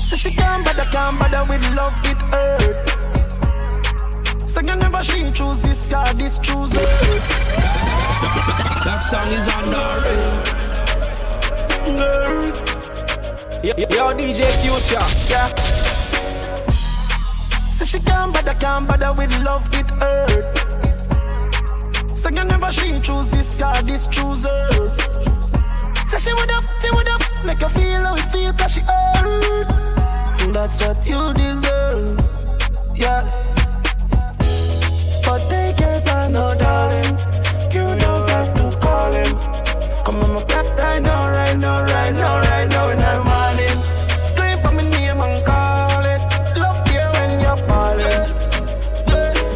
So 0.00 0.16
she 0.16 0.30
can't 0.30 0.64
bother, 0.64 0.86
can't 0.90 1.18
bother 1.18 1.44
with 1.44 1.74
love, 1.76 2.00
it 2.04 2.22
hurt. 2.32 2.95
So 4.56 4.62
you 4.62 4.74
never 4.74 5.02
she 5.02 5.30
choose 5.32 5.60
this 5.60 5.90
guy, 5.90 6.14
this 6.14 6.38
choose 6.38 6.72
her. 6.74 6.86
That 8.86 9.00
song 9.10 9.28
is 9.28 9.46
under 9.52 9.76
arrest. 9.92 10.32
Girl, 11.84 12.56
Yo, 13.62 13.74
yo, 13.76 14.14
DJ 14.16 14.40
Future. 14.62 15.04
yeah. 15.28 15.52
So 17.68 17.84
she 17.84 18.00
can't 18.00 18.32
bother, 18.32 18.54
can't 18.54 18.88
bother 18.88 19.12
with 19.12 19.38
love, 19.44 19.68
it 19.74 19.90
hurt. 19.90 20.56
So 22.16 22.30
you 22.30 22.42
never 22.44 22.72
she 22.72 22.98
choose 23.00 23.28
this 23.28 23.58
guy, 23.58 23.82
this 23.82 24.06
choose 24.06 24.44
her. 24.44 24.88
So 26.06 26.16
she 26.16 26.32
would 26.32 26.50
have, 26.50 26.64
she 26.80 26.90
would 26.92 27.08
have 27.08 27.44
make 27.44 27.58
her 27.60 27.68
feel 27.68 28.02
how 28.04 28.14
it 28.14 28.24
feel 28.32 28.54
cause 28.54 28.72
she 28.72 28.80
hurt. 28.80 29.68
That's 30.50 30.80
what 30.80 31.06
you 31.06 31.34
deserve, 31.34 32.18
yeah 32.94 33.45
no 36.36 36.54
darling. 36.54 37.12
You 37.72 37.86
don't 38.02 38.28
have 38.28 38.52
to 38.58 38.64
call 38.84 39.12
him. 39.12 39.32
Come 40.04 40.22
on, 40.24 40.34
my 40.34 40.42
cat 40.44 40.66
right 40.78 41.00
now, 41.00 41.30
right 41.38 41.56
now, 41.56 41.82
right 41.82 42.12
now, 42.12 42.34
right 42.50 42.68
now, 42.68 42.88
and 42.92 43.00
I'm 43.00 43.26
on 43.26 43.56
him. 43.64 43.76
Scream 44.28 44.58
for 44.62 44.72
my 44.78 44.84
name 44.96 45.20
and 45.26 45.38
call 45.48 46.04
it. 46.14 46.20
Love 46.60 46.80
you 46.92 47.04
when 47.16 47.32
you're 47.44 47.60
falling. 47.68 48.24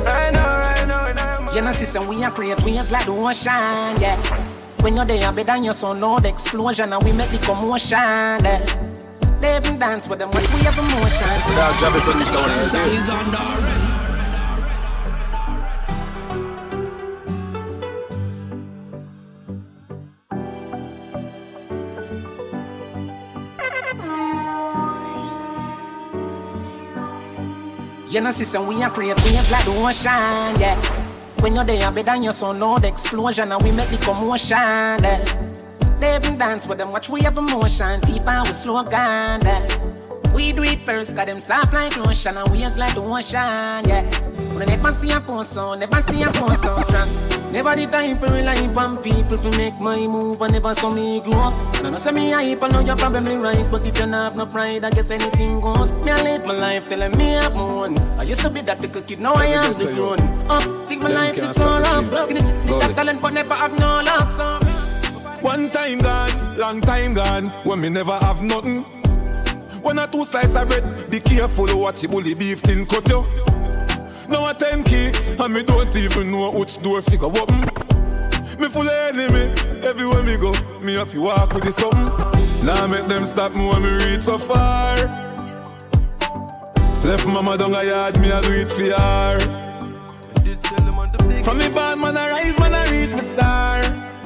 Right 0.09 0.33
now, 0.33 0.51
right 0.67 0.87
now, 0.89 1.11
and 1.11 1.19
I'm 1.19 1.49
on 1.49 1.55
You 1.55 1.63
know, 1.63 1.73
sister, 1.73 2.01
we 2.01 2.25
are 2.25 2.31
create 2.31 2.61
waves 2.65 2.91
like 2.91 3.05
the 3.05 3.13
ocean, 3.13 3.93
yeah. 4.01 4.17
When 4.81 4.97
you're 4.97 5.05
there, 5.05 5.33
better 5.33 5.45
than 5.53 5.65
your 5.65 5.75
son, 5.75 6.01
no 6.01 6.17
explosion, 6.17 6.93
and 6.95 7.03
we 7.05 7.13
make 7.13 7.31
the 7.31 7.39
commotion, 7.39 8.41
yeah. 8.49 8.61
They 9.41 9.57
even 9.57 9.79
dance 9.79 10.09
with 10.09 10.19
them, 10.19 10.31
what 10.31 10.45
we 10.53 10.61
have 10.65 10.79
emotion. 10.79 11.33
Without 11.49 11.77
dropping, 11.79 12.05
put 12.09 12.17
this 12.17 12.33
on 12.37 13.70
You 28.11 28.21
know, 28.21 28.33
sister, 28.33 28.61
we 28.61 28.83
are 28.83 28.91
create 28.91 29.17
waves 29.25 29.53
like 29.53 29.65
the 29.65 29.71
ocean, 29.71 30.61
yeah. 30.61 30.75
When 31.39 31.55
you're 31.55 31.63
there, 31.63 31.93
better 31.93 32.07
than 32.07 32.25
your 32.25 32.33
son, 32.33 32.59
Lord, 32.59 32.85
explosion, 32.85 33.53
and 33.53 33.63
we 33.63 33.71
make 33.71 33.89
the 33.89 33.99
commotion, 33.99 34.57
yeah. 34.59 35.23
They 36.01 36.17
even 36.17 36.37
dance 36.37 36.67
with 36.67 36.79
them, 36.79 36.91
watch 36.91 37.09
we 37.09 37.21
have 37.21 37.39
emotion, 37.39 38.01
deep 38.01 38.27
and 38.27 38.49
we 38.49 38.53
slow 38.53 38.83
down, 38.83 39.43
yeah. 39.43 39.90
We 40.41 40.53
do 40.53 40.63
it 40.63 40.81
first, 40.87 41.15
got 41.15 41.27
them 41.27 41.39
soft 41.39 41.75
like 41.75 41.95
lotion, 41.99 42.39
and 42.39 42.49
waves 42.49 42.79
like 42.79 42.95
the 42.95 43.03
ocean, 43.03 43.85
yeah. 43.85 44.09
We 44.57 44.65
never 44.65 44.91
see 44.91 45.13
a 45.13 45.21
phone 45.21 45.45
so, 45.45 45.75
never 45.75 46.01
see 46.01 46.23
a 46.23 46.33
phone 46.33 46.57
so 46.57 46.81
strong. 46.81 47.09
Never 47.53 47.77
the 47.77 47.87
time 47.87 48.17
for 48.17 48.33
rely 48.33 48.57
on 48.73 48.97
people 49.03 49.37
to 49.37 49.51
make 49.59 49.79
my 49.79 49.99
move 50.07 50.41
and 50.41 50.55
never 50.55 50.75
saw 50.75 50.89
me 50.89 51.21
grow 51.21 51.53
up. 51.53 51.77
And 51.77 51.89
I 51.89 51.91
know 51.91 51.99
say 51.99 52.13
me 52.13 52.31
hype, 52.31 52.63
I 52.63 52.69
know 52.69 52.81
you're 52.81 52.97
probably 52.97 53.37
right, 53.37 53.71
but 53.71 53.83
if 53.83 53.89
you 53.89 53.93
don't 53.93 54.15
have 54.15 54.35
no 54.35 54.47
pride, 54.47 54.83
I 54.83 54.89
guess 54.89 55.11
anything 55.11 55.61
goes. 55.61 55.93
Me 55.93 56.11
I 56.11 56.23
live 56.23 56.47
my 56.47 56.57
life 56.57 56.89
telling 56.89 57.19
me 57.19 57.37
I'm 57.37 57.55
one. 57.55 57.99
I 58.19 58.23
used 58.23 58.41
to 58.41 58.49
be 58.49 58.63
that 58.63 58.81
little 58.81 59.03
kid, 59.03 59.21
now 59.21 59.35
I 59.35 59.45
am 59.45 59.77
the 59.77 59.93
grown. 59.93 60.21
Up, 60.49 60.89
think 60.89 61.03
my 61.03 61.11
life 61.11 61.37
it's 61.37 61.61
all 61.61 61.85
up. 61.85 62.05
Need 62.33 62.81
that 62.81 62.97
talent, 62.97 63.21
but 63.21 63.35
never 63.35 63.55
have 63.55 63.79
no 63.79 64.01
luck. 64.01 64.31
So 64.31 64.59
One 65.43 65.69
time 65.69 65.99
gone, 65.99 66.55
long 66.55 66.81
time 66.81 67.13
gone, 67.13 67.51
when 67.65 67.83
me 67.83 67.91
never 67.91 68.17
have 68.25 68.43
nothing. 68.43 69.00
One 69.83 69.99
or 69.99 70.07
two 70.07 70.25
slices 70.25 70.57
of 70.57 70.69
bread, 70.69 71.11
be 71.11 71.21
careful 71.21 71.67
what 71.79 72.03
you 72.03 72.09
bully 72.09 72.35
beef 72.35 72.63
tin 72.63 72.85
cut 72.85 73.09
you. 73.09 73.25
Now 74.29 74.49
a 74.49 74.55
10 74.55 74.85
key, 74.85 75.11
and 75.39 75.55
me 75.55 75.63
don't 75.63 75.95
even 75.97 76.31
know 76.31 76.51
which 76.51 76.79
door 76.83 77.01
figure 77.03 77.27
open. 77.27 77.61
Me 78.61 78.69
full 78.69 78.89
of 78.89 79.17
enemy, 79.19 79.53
everywhere 79.83 80.23
me 80.23 80.37
go, 80.37 80.53
me 80.81 80.95
have 80.95 81.11
to 81.13 81.21
walk 81.21 81.55
with 81.55 81.65
this 81.65 81.77
something. 81.77 82.05
Now 82.65 82.87
make 82.87 83.07
them 83.07 83.25
stop 83.25 83.55
me 83.55 83.67
when 83.67 83.83
me 83.83 84.05
reach 84.05 84.23
so 84.23 84.37
far. 84.37 84.97
Left 87.03 87.27
mama 87.27 87.57
down 87.57 87.75
a 87.75 87.83
yard, 87.83 88.21
me 88.21 88.31
a 88.31 88.41
do 88.43 88.53
it 88.53 88.71
for 88.71 88.83
her. 88.83 89.39
From 91.43 91.59
me 91.59 91.69
bad 91.71 91.99
man 91.99 92.17
I 92.19 92.31
rise, 92.31 92.59
man 92.59 92.75
I 92.75 92.91
reach 92.91 93.15
me 93.15 93.23
star. 93.23 93.83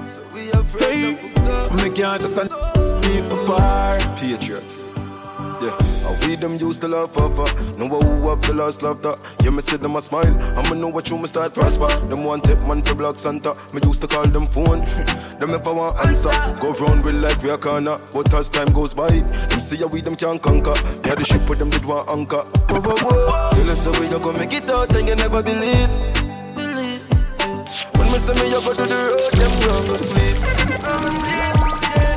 So 0.08 0.22
we 0.34 0.50
are 0.52 0.64
free. 0.64 0.82
Hey, 0.82 1.76
me 1.76 1.90
can't 1.94 2.20
just 2.20 2.36
a 2.36 2.44
need 3.06 3.24
for 3.26 3.46
par. 3.46 3.98
Patriots. 4.16 4.84
Yeah, 5.64 6.10
and 6.10 6.24
we 6.24 6.36
them 6.36 6.56
used 6.56 6.82
to 6.82 6.88
love 6.88 7.10
for 7.10 7.30
Know 7.78 7.88
who 7.88 8.28
up 8.28 8.42
the 8.42 8.52
last 8.52 8.82
laughter. 8.82 9.14
Yeah, 9.42 9.48
me 9.50 9.62
see 9.62 9.78
them 9.78 9.96
a 9.96 10.00
smile. 10.02 10.34
I'ma 10.58 10.74
know 10.74 10.88
what 10.88 11.08
you 11.08 11.16
me 11.16 11.26
start 11.26 11.54
prosper. 11.54 11.88
Them 12.08 12.24
one 12.24 12.42
tip 12.42 12.58
man 12.68 12.82
for 12.82 12.94
block 12.94 13.18
Santa. 13.18 13.54
Me 13.72 13.80
used 13.82 14.02
to 14.02 14.06
call 14.06 14.26
them 14.26 14.46
phone. 14.46 14.80
them 15.40 15.50
never 15.50 15.72
want 15.72 15.96
answer. 16.04 16.28
Go 16.60 16.74
round 16.74 17.02
with 17.02 17.14
like 17.14 17.42
we 17.42 17.48
a 17.48 17.56
corner. 17.56 17.96
But 18.12 18.34
as 18.34 18.50
time 18.50 18.72
goes 18.74 18.92
by, 18.92 19.08
them 19.08 19.60
see 19.60 19.78
how 19.78 19.86
we 19.86 20.02
them 20.02 20.16
can't 20.16 20.42
conquer. 20.42 20.74
Yeah, 21.06 21.14
the 21.14 21.24
ship 21.24 21.48
with 21.48 21.58
them 21.58 21.70
did 21.70 21.84
want 21.86 22.10
anchor. 22.10 22.42
Whoa, 22.68 22.80
whoa, 22.80 22.96
whoa. 23.00 23.50
Tell 23.52 23.70
us 23.70 23.84
how 23.86 23.98
we 23.98 24.06
you 24.08 24.18
gonna 24.18 24.38
make 24.38 24.52
it 24.52 24.68
out 24.68 24.94
and 24.94 25.08
you 25.08 25.16
never 25.16 25.42
believe. 25.42 25.88
When 27.96 28.12
me 28.12 28.18
say 28.20 28.34
me 28.36 28.50
you 28.52 28.60
go 28.60 28.72
to 28.74 28.84
the 28.84 29.00
road, 29.08 29.32
them 29.32 29.52
wrong 29.64 29.84
to 29.88 29.96
sleep. 29.96 30.36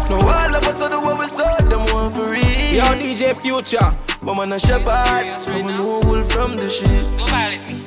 No, 0.10 0.18
all 0.20 0.56
of 0.56 0.64
us 0.64 0.82
are 0.82 0.90
the 0.90 1.00
what 1.00 1.18
we 1.18 1.26
saw, 1.26 1.58
them 1.70 1.86
want 1.94 2.14
for 2.14 2.30
real. 2.30 2.47
Yo, 2.78 2.86
DJ 2.94 3.34
Future. 3.42 3.90
But 4.22 4.36
man 4.36 4.54
a 4.54 4.60
shepherd, 4.60 5.42
so 5.42 5.56
we 5.56 5.74
know 5.74 6.00
wool 6.06 6.24
from 6.26 6.56
the 6.56 6.70
sheep. 6.70 6.88
Don't 7.18 7.28
violate 7.28 7.66
me. 7.66 7.82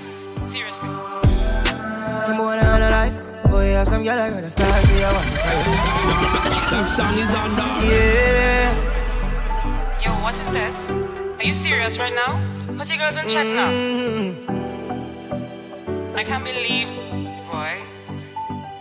Seriously. 0.45 0.89
Some 2.27 2.37
boy 2.39 2.59
on 2.59 2.83
a 2.83 2.91
life. 2.91 3.15
Boy, 3.49 3.67
have 3.67 3.87
some 3.87 4.03
girl 4.03 4.19
I 4.19 4.29
rather 4.31 4.51
start 4.51 4.75
for 4.85 4.95
you 4.99 5.07
one 5.07 5.31
That 6.71 6.89
song 6.91 7.15
is 7.15 7.33
on 7.39 7.55
the 7.55 7.63
Yeah. 7.87 8.75
Yo, 10.03 10.11
what 10.25 10.35
is 10.35 10.51
this? 10.51 10.75
Are 11.39 11.45
you 11.45 11.55
serious 11.55 11.97
right 11.97 12.13
now? 12.13 12.41
Put 12.77 12.89
your 12.91 12.99
girls 12.99 13.17
in 13.17 13.29
chat 13.29 13.47
now. 13.47 13.71
Mm-hmm. 13.71 14.51
I 16.17 16.25
can't 16.25 16.43
believe, 16.43 16.89
boy. 17.47 17.79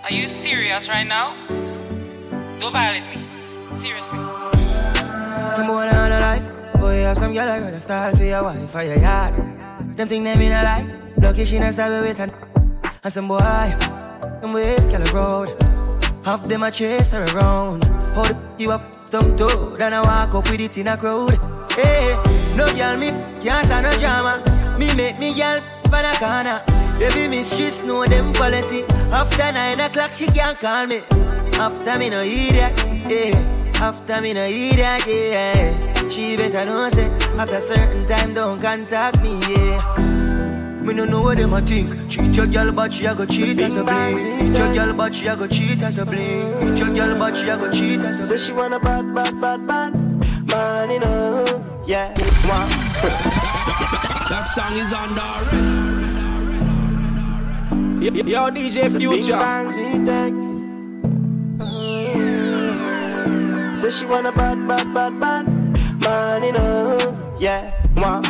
Are 0.06 0.12
you 0.12 0.28
serious 0.28 0.90
right 0.90 1.06
now? 1.06 1.36
Don't 2.58 2.74
violate 2.74 3.06
me. 3.14 3.22
Seriously. 3.76 4.39
Some 5.54 5.68
boy 5.68 5.88
on 5.88 6.12
a 6.12 6.20
life. 6.20 6.46
Boy, 6.80 7.02
have 7.02 7.18
some 7.18 7.34
girl 7.34 7.50
I 7.50 7.60
rather 7.60 7.80
start 7.80 8.16
for 8.16 8.24
your 8.24 8.44
wife 8.44 8.76
or 8.76 8.84
your 8.84 8.98
yard. 8.98 9.34
Them 9.98 10.08
think 10.08 10.24
they 10.24 10.36
mean 10.38 10.52
a 10.52 10.64
lie. 10.64 10.88
Lucky 11.18 11.44
she 11.44 11.60
not 11.60 11.74
stab 11.74 12.02
with 12.02 12.20
an 12.20 12.32
And 13.04 13.12
some 13.12 13.28
boy, 13.28 13.40
them 14.42 14.54
ways 14.54 14.90
girl 14.90 15.04
road. 15.14 15.58
Half 16.24 16.48
them 16.48 16.64
a 16.64 16.72
chase 16.72 17.12
her 17.12 17.26
around. 17.36 17.84
Hold 18.14 18.38
you 18.58 18.72
up 18.72 18.94
some 18.94 19.36
toad 19.36 19.82
and 19.82 19.96
I 19.96 20.02
walk 20.02 20.36
up 20.36 20.50
with 20.50 20.62
it 20.62 20.78
in 20.78 20.88
a 20.88 20.96
crowd. 20.96 21.38
Hey, 21.72 22.16
no 22.56 22.66
girl 22.76 22.98
me 22.98 23.10
can't 23.42 23.66
stand 23.66 23.86
no 23.86 23.98
drama. 23.98 24.44
Me 24.80 24.94
make 24.94 25.20
me 25.20 25.34
girl 25.34 25.60
by 25.90 26.04
the 26.04 26.16
corner. 26.20 26.64
Baby 27.00 27.28
miss 27.28 27.56
she 27.56 27.88
know 27.88 28.06
them 28.06 28.32
policy. 28.34 28.84
After 29.12 29.52
nine 29.52 29.80
o'clock 29.80 30.14
she 30.14 30.28
can't 30.28 30.60
call 30.60 30.86
me. 30.86 31.02
After 31.54 31.98
me 31.98 32.10
no 32.10 32.22
hear 32.22 32.54
that. 32.54 33.59
Yeah. 33.80 33.88
After 33.88 34.22
me 34.22 34.34
no 34.34 34.46
hear 34.46 34.76
that. 34.76 35.08
Yeah. 35.08 36.08
She 36.10 36.36
better 36.36 36.66
know 36.66 36.90
say 36.90 37.06
after 37.38 37.62
certain 37.62 38.06
time 38.08 38.34
don't 38.34 38.60
contact 38.62 39.22
me. 39.22 39.40
Yeah. 39.40 39.82
Me 40.82 40.94
no 40.94 41.06
know 41.06 41.22
what 41.22 41.38
them 41.38 41.54
a 41.54 41.62
think. 41.62 42.10
Treat 42.10 42.36
your 42.36 42.48
girl, 42.48 42.72
but 42.72 42.94
she 42.94 43.06
a 43.06 43.14
go 43.16 43.26
cheat 43.26 43.60
as 43.60 43.76
a 43.76 43.84
bling. 43.84 44.38
Treat 44.40 44.58
your 44.58 44.74
girl, 44.74 44.94
but 44.94 45.14
she 45.16 45.28
a 45.28 45.36
go 45.36 45.48
cheat 45.48 45.82
as 45.82 45.98
a 45.98 46.06
bling. 46.06 46.58
Treat 46.60 46.78
your 46.80 46.90
girl, 46.96 47.18
but 47.20 47.36
she 47.38 47.50
a 47.50 47.58
go 47.58 47.70
cheat 47.72 48.00
as 48.00 48.20
a 48.20 48.26
Say 48.26 48.38
she 48.38 48.52
want 48.54 48.74
a 48.74 48.80
bad, 48.80 49.14
bad, 49.14 49.40
bad, 49.40 49.68
bad 49.68 49.94
man, 50.50 50.90
you 50.92 51.00
know. 51.00 51.46
Yeah, 51.86 52.14
wow. 52.46 52.68
That 54.30 54.46
song 54.54 54.76
is 54.78 54.94
on 54.94 55.16
the 55.16 55.22
rest. 55.52 55.78
Yo, 58.28 58.50
DJ 58.50 58.78
It's 58.86 58.94
a 58.94 59.00
big 59.00 59.24
Future. 59.24 59.40
Say 63.80 63.92
she 63.92 64.06
want 64.06 64.28
a 64.28 64.32
bad, 64.34 64.68
bad, 64.68 64.94
bad, 64.94 65.20
bad 65.22 65.48
man, 66.02 66.44
you 66.44 66.52
know. 66.52 66.98
Yeah, 67.40 67.72
wow. 67.96 68.22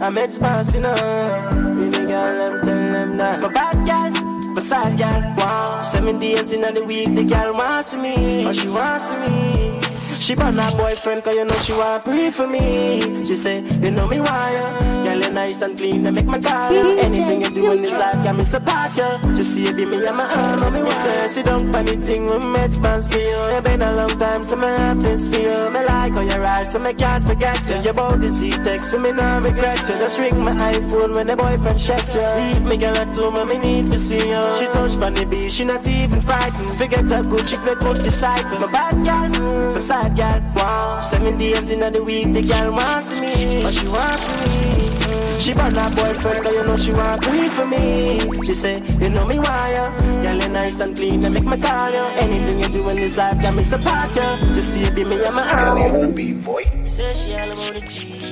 I'm 0.00 0.16
ex-boss, 0.16 0.72
you 0.72 0.82
know. 0.82 0.94
Feel 0.94 2.06
girl, 2.06 2.38
them 2.38 2.64
tell 2.64 2.92
them 2.92 3.16
that. 3.16 3.40
My 3.40 3.48
bad 3.48 3.74
girl, 3.84 4.52
my 4.54 4.60
sad 4.60 4.96
girl, 4.96 5.34
wow. 5.36 5.82
Seven 5.82 6.20
days 6.20 6.52
in 6.52 6.60
the 6.60 6.84
week, 6.84 7.12
the 7.12 7.24
girl 7.24 7.54
wants 7.54 7.96
me. 7.96 8.46
Oh, 8.46 8.52
she 8.52 8.68
wants 8.68 9.18
me. 9.18 9.80
She 10.20 10.36
brought 10.36 10.54
her 10.54 10.76
boyfriend, 10.78 11.24
cause 11.24 11.34
you 11.34 11.44
know 11.44 11.56
she 11.56 11.72
want 11.72 12.04
pray 12.04 12.30
for 12.30 12.46
me. 12.46 13.24
She 13.24 13.34
say, 13.34 13.64
you 13.82 13.90
know 13.90 14.06
me 14.06 14.20
why. 14.20 14.99
Girl, 15.10 15.32
nice 15.32 15.60
and 15.62 15.76
clean, 15.76 16.04
they 16.04 16.12
make 16.12 16.26
my 16.26 16.38
call 16.38 16.72
ya. 16.72 16.84
Mm-hmm. 16.84 17.04
Anything 17.04 17.40
you 17.42 17.50
do 17.50 17.72
in 17.72 17.82
this 17.82 17.98
life, 17.98 18.14
got 18.22 18.36
me 18.36 18.44
support 18.44 18.96
ya. 18.96 19.18
Just 19.34 19.54
see 19.54 19.66
you 19.66 19.74
be 19.74 19.84
me 19.84 20.06
and 20.06 20.16
my 20.16 20.22
arm, 20.22 20.72
me 20.72 20.90
say, 21.02 21.26
sit 21.26 21.46
down 21.46 21.72
for 21.72 21.82
the 21.82 21.96
thing 22.06 22.26
when 22.26 22.52
me 22.52 22.68
spans 22.68 23.08
for 23.08 23.18
you. 23.18 23.40
It's 23.50 23.68
been 23.68 23.82
a 23.82 23.92
long 23.92 24.14
time, 24.20 24.44
so 24.44 24.54
me 24.54 24.68
have 24.68 25.00
this 25.00 25.32
you. 25.32 25.50
Me 25.74 25.82
like 25.82 26.14
how 26.14 26.20
your 26.20 26.44
eyes, 26.46 26.70
so 26.70 26.78
me 26.78 26.94
can't 26.94 27.26
forget 27.26 27.58
you. 27.68 27.82
Your 27.82 27.94
body 27.94 28.28
see 28.28 28.50
text, 28.50 28.92
so 28.92 29.00
me 29.00 29.10
not 29.10 29.44
regret 29.44 29.80
you. 29.88 29.98
Just 29.98 30.20
ring 30.20 30.44
my 30.44 30.52
iPhone 30.52 31.16
when 31.16 31.26
the 31.26 31.36
boyfriend 31.36 31.80
stress 31.80 32.14
you. 32.14 32.22
Leave 32.38 32.68
me, 32.68 32.76
girl, 32.76 32.96
at 32.96 33.16
home, 33.16 33.48
me 33.48 33.58
need 33.58 33.86
to 33.86 33.98
see 33.98 34.30
you. 34.30 34.42
She 34.60 34.66
touch 34.66 34.96
my 34.96 35.10
beat, 35.24 35.50
she 35.50 35.64
not 35.64 35.86
even 35.88 36.20
frightened. 36.20 36.76
Forget 36.76 37.10
her 37.10 37.24
good, 37.24 37.48
she 37.48 37.56
play 37.56 37.74
good 37.74 38.00
disciple. 38.04 38.60
My 38.60 38.70
bad 38.70 38.94
girl, 39.04 39.72
my 39.72 39.78
side 39.80 40.14
girl, 40.14 40.40
wow. 40.54 41.00
Seven 41.00 41.36
days 41.36 41.72
in 41.72 41.80
the 41.80 42.00
week, 42.00 42.32
the 42.32 42.42
girl 42.42 42.74
wants 42.74 43.20
me, 43.20 43.60
but 43.60 43.74
she 43.74 43.88
wants 43.88 44.44
me. 44.44 44.99
She 45.40 45.52
brought 45.54 45.76
her 45.76 45.90
boyfriend, 45.96 46.44
cause 46.44 46.54
you 46.54 46.64
know 46.64 46.76
she 46.76 46.92
want 46.92 47.22
to 47.22 47.48
for 47.50 47.68
me. 47.68 48.18
She 48.44 48.54
say, 48.54 48.82
you 49.00 49.08
know 49.08 49.26
me 49.26 49.38
why 49.38 49.72
ya. 49.72 49.90
Girl, 50.22 50.36
you 50.36 50.48
nice 50.48 50.80
and 50.80 50.94
clean, 50.94 51.20
they 51.20 51.30
make 51.30 51.44
me 51.44 51.56
call 51.58 51.90
you. 51.90 52.04
Anything 52.18 52.60
you 52.60 52.68
do 52.68 52.88
in 52.90 52.96
this 52.96 53.16
life, 53.16 53.40
got 53.40 53.54
me 53.54 53.62
support 53.62 54.14
you. 54.14 54.54
Just 54.54 54.72
see 54.72 54.84
you 54.84 54.90
be 54.90 55.04
me 55.04 55.24
and 55.24 55.34
my 55.34 55.50
arm. 55.50 56.14
boy. 56.42 56.64
Say 56.86 57.14
she 57.14 57.32
all 57.34 57.48
about 57.48 57.74
the 57.74 57.80
cheese. 57.80 58.30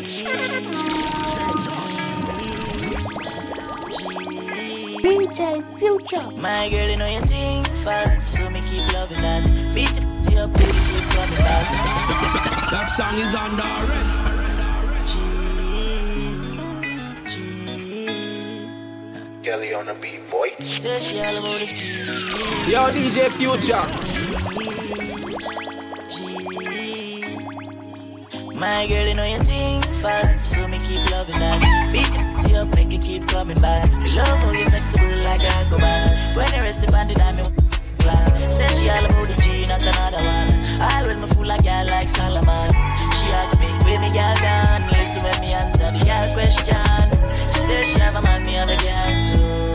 DJ 5.03 5.79
Future. 5.79 6.31
My 6.41 6.69
girl, 6.69 6.89
you 6.89 6.97
know 6.97 7.07
you 7.07 7.21
think 7.21 7.67
fast, 7.85 8.35
so 8.35 8.51
me 8.51 8.61
keep 8.61 8.93
loving 8.93 9.23
that. 9.23 9.45
Beat 9.73 9.93
your 9.93 10.13
pussy 10.13 10.39
up, 10.39 10.53
baby, 10.53 10.73
keep 10.73 11.05
coming 11.15 11.39
back. 11.39 12.71
That 12.71 12.87
song 12.97 13.15
is 13.19 13.35
on 13.35 13.57
the 13.57 14.28
Kelly 19.49 19.69
Billy 19.69 19.75
on 19.75 19.87
the 19.87 19.95
beat, 19.95 20.21
boy. 20.31 20.49
Say 20.61 20.99
she 20.99 21.21
all 21.21 21.33
about 21.33 21.57
the 21.57 21.73
G. 21.73 22.69
Yo, 22.69 22.85
DJ 22.93 23.33
Future. 23.33 23.81
My 28.59 28.87
girl, 28.87 29.07
you 29.07 29.15
know 29.15 29.25
you 29.25 29.39
think 29.39 29.87
fast, 30.03 30.53
so 30.53 30.69
me 30.69 30.79
keep 30.79 31.11
loving 31.11 31.39
that. 31.41 31.89
Beat 31.91 32.13
it 32.45 32.61
up, 32.61 32.69
make 32.77 32.93
it 32.93 33.01
keep 33.01 33.27
coming 33.29 33.59
back. 33.63 33.91
Me 34.03 34.13
love 34.13 34.29
how 34.29 34.53
you 34.53 34.67
flexible 34.67 35.17
like 35.25 35.41
a 35.41 35.71
go 35.71 35.79
back. 35.79 36.37
When 36.37 36.53
you 36.53 36.61
rest 36.61 36.85
upon 36.85 37.09
the 37.09 37.15
dime, 37.15 37.37
me 37.37 37.45
glad. 38.05 38.53
Say 38.53 38.69
she 38.69 38.91
all 38.91 39.07
about 39.07 39.27
the 39.29 39.35
G, 39.41 39.65
not 39.65 39.81
another 39.81 40.21
one. 40.29 40.53
All 40.77 41.07
when 41.09 41.23
me 41.23 41.29
fool 41.29 41.47
like 41.47 41.65
girl 41.65 41.87
like 41.87 42.11
Solomon. 42.11 42.69
She 43.17 43.33
asks 43.33 43.57
me, 43.61 43.69
where 43.89 43.99
me 43.99 44.13
girl 44.13 44.37
gone? 44.45 44.85
Listen 44.93 45.25
when 45.25 45.41
me 45.41 45.57
answer 45.57 45.89
the 45.89 46.05
girl 46.05 46.29
question. 46.37 47.08
Says 47.69 47.87
she 47.87 47.99
have 48.01 48.15
a 48.15 48.23
man, 48.23 48.47
me 48.47 48.53
have 48.55 48.71
a 48.71 48.77
girl 48.79 49.21
too. 49.29 49.75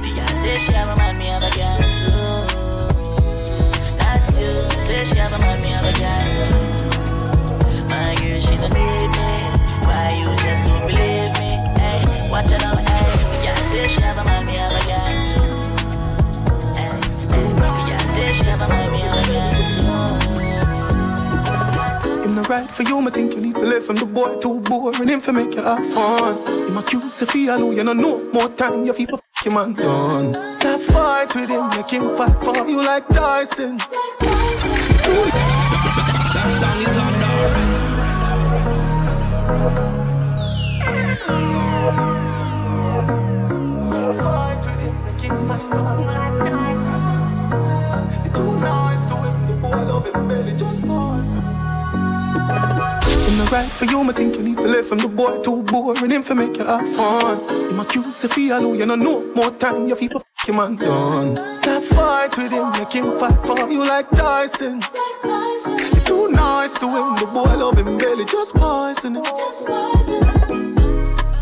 The 0.00 0.12
girl 0.14 0.26
say 0.28 0.58
she 0.58 0.72
have 0.74 0.86
a 0.86 0.96
man, 0.96 1.18
me 1.18 1.26
have 1.26 1.42
a 1.42 1.50
girl 1.50 1.87
make 25.32 25.54
you 25.54 25.62
have 25.62 25.84
fun. 25.92 26.44
Him 26.46 26.76
a 26.76 26.82
cute, 26.82 27.14
feel 27.14 27.72
you 27.72 27.84
no 27.84 28.18
more 28.32 28.48
time. 28.50 28.86
You 28.86 28.92
fuck 28.92 29.22
him 29.42 29.56
and 29.56 29.74
done. 29.76 30.52
Stop 30.52 30.80
fight 30.80 31.34
with 31.34 31.50
him, 31.50 31.68
make 31.70 31.90
him 31.90 32.16
fight 32.16 32.38
for 32.38 32.68
you 32.68 32.82
like 32.82 33.08
Tyson. 33.08 33.78
That 36.34 36.48
song 36.60 36.80
is 36.82 36.98
on 37.04 37.12
the 37.20 37.28
Stop 43.82 44.16
fight 44.16 44.64
with 44.66 44.80
him, 44.80 44.94
make 45.04 45.20
him 45.20 45.48
fight 45.48 45.60
for 45.60 45.96
you 46.00 46.06
like 46.06 46.36
Tyson. 46.48 47.02
Too 48.34 48.52
nice 48.60 49.02
to 49.06 49.16
him, 49.16 49.36
the 49.48 49.54
boy 49.60 49.82
love 49.82 50.06
him 50.06 50.28
right 53.50 53.70
for 53.70 53.84
you, 53.86 54.04
me 54.04 54.12
think 54.12 54.36
you 54.36 54.42
need 54.42 54.56
to 54.56 54.64
live 54.64 54.86
from 54.86 54.98
the 54.98 55.08
boy 55.08 55.40
too 55.42 55.62
boring. 55.64 56.10
Him 56.10 56.22
for 56.22 56.34
make 56.34 56.56
you 56.56 56.64
have 56.64 56.86
fun. 56.94 57.78
A 57.78 57.84
cute, 57.84 58.16
say 58.16 58.28
feel 58.28 58.74
you 58.74 58.86
no 58.86 58.94
know 58.94 59.20
more 59.34 59.50
time. 59.52 59.88
You 59.88 59.96
feel 59.96 60.10
fuck 60.10 60.24
him 60.46 60.58
and 60.58 60.78
done. 60.78 61.54
Stop 61.54 61.82
fight 61.84 62.36
with 62.36 62.52
him, 62.52 62.70
make 62.72 62.92
him 62.92 63.18
fight 63.18 63.40
for 63.40 63.70
you 63.70 63.86
like 63.86 64.10
Tyson. 64.10 64.80
You 65.94 66.00
too 66.00 66.28
nice 66.28 66.74
to 66.78 66.86
him, 66.86 67.14
the 67.16 67.26
boy 67.32 67.54
love 67.56 67.78
him 67.78 67.98
belly 67.98 68.24
just 68.24 68.54
poison 68.54 69.16
him. 69.16 69.22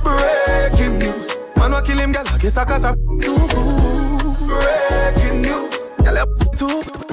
Breaking 0.03 0.99
news, 0.99 1.29
man 1.57 1.73
wa 1.73 1.81
kill 1.83 1.99
him, 1.99 2.13
girl. 2.13 2.29
I 2.29 2.39
guess 2.39 2.57
I 2.57 2.65
cause 2.65 2.85
I'm 2.85 2.95
too 3.21 3.37
good. 3.37 4.37
Breaking 4.47 5.43
news, 5.43 5.89
girl, 6.05 6.17
you 6.17 6.57
too 6.57 6.83
good. 6.93 7.06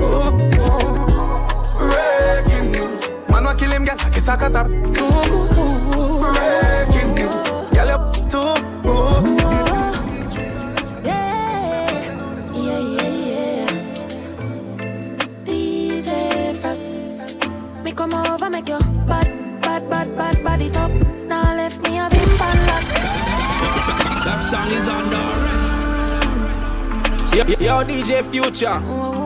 Kill 3.64 3.72
him, 3.72 3.86
girl. 3.86 3.96
I 4.00 4.10
guess 4.10 4.28
I 4.28 4.36
cause 4.38 4.56
I'm 4.56 4.70
too 4.70 4.82
good. 4.84 6.22
Breaking 6.22 7.10
news, 7.16 7.46
girl, 7.74 7.88
you're 7.92 8.06
too 8.32 8.56
good. 8.84 9.24
Yeah, 11.06 11.88
yeah, 12.68 12.82
yeah. 13.00 13.68
DJ 15.46 16.10
Frost. 16.62 16.94
Me 17.84 17.92
come 17.92 18.14
over, 18.14 18.50
make 18.50 18.70
your 18.70 18.84
bad, 19.08 19.28
bad, 19.62 19.90
bad, 19.90 20.08
bad 20.18 20.44
body 20.44 20.70
top. 20.70 20.92
Now 21.28 21.56
left 21.56 21.82
me 21.84 22.00
a 22.00 22.10
big 22.10 22.30
pan 22.40 22.58
lock. 22.68 22.86
That 24.26 24.40
song 24.50 24.72
is 24.78 24.88
on 24.96 25.10
the 25.10 25.24
Yo, 27.34 27.44
yo, 27.60 27.84
DJ 27.84 28.24
Future. 28.30 28.80
Whoa, 28.80 28.98
whoa, 28.98 29.23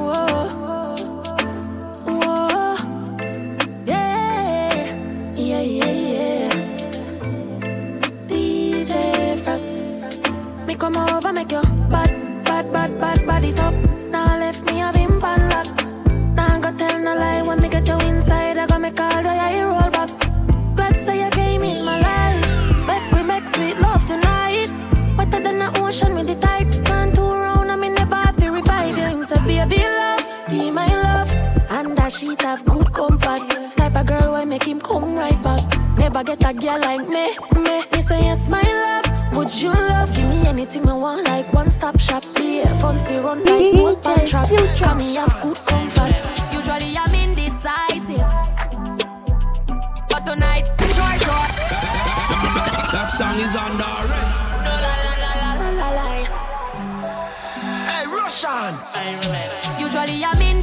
Never 36.18 36.36
get 36.36 36.50
a 36.50 36.54
girl 36.60 36.80
like 36.80 37.08
me, 37.08 37.38
me. 37.62 37.82
Me 37.94 38.02
say 38.02 38.22
yes, 38.24 38.50
my 38.50 38.60
love. 38.64 39.06
Would 39.36 39.62
you 39.62 39.70
love? 39.70 40.12
Give 40.16 40.28
me 40.28 40.48
anything 40.48 40.90
I 40.90 40.96
want, 40.96 41.28
like 41.28 41.54
one 41.54 41.70
stop 41.70 42.00
shop. 42.00 42.24
Yeah, 42.42 42.76
funds 42.80 43.08
we 43.08 43.18
run 43.18 43.44
like 43.46 43.74
one 43.76 44.02
pan 44.02 44.26
track. 44.26 44.50
Come 44.80 44.98
me 44.98 45.14
have 45.14 45.40
good 45.44 45.58
comfort. 45.68 46.16
Usually 46.52 46.98
I'm 46.98 47.14
indecisive, 47.14 48.18
but 50.10 50.26
tonight, 50.26 50.66
short, 50.98 51.22
short. 51.22 51.52
That 52.90 53.14
song 53.16 53.38
is 53.38 53.56
on 53.56 53.78
the 53.78 53.86
rest. 54.10 54.42
No 54.66 54.74
la 54.74 54.94
la 55.06 55.14
la 55.22 55.32
la 55.38 55.54
la 55.62 55.70
la 55.70 55.90
la. 55.98 56.06
Hey, 57.86 58.06
Russian. 58.08 58.74
Usually 59.80 60.26
I'm 60.26 60.42
indecisive, 60.42 60.57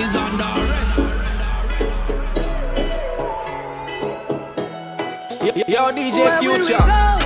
is 0.00 0.16
on 0.16 0.38
the 0.38 0.44
rest. 0.70 0.98
Yo, 5.68 5.90
DJ 5.92 6.18
Where 6.24 6.38
Future. 6.40 7.19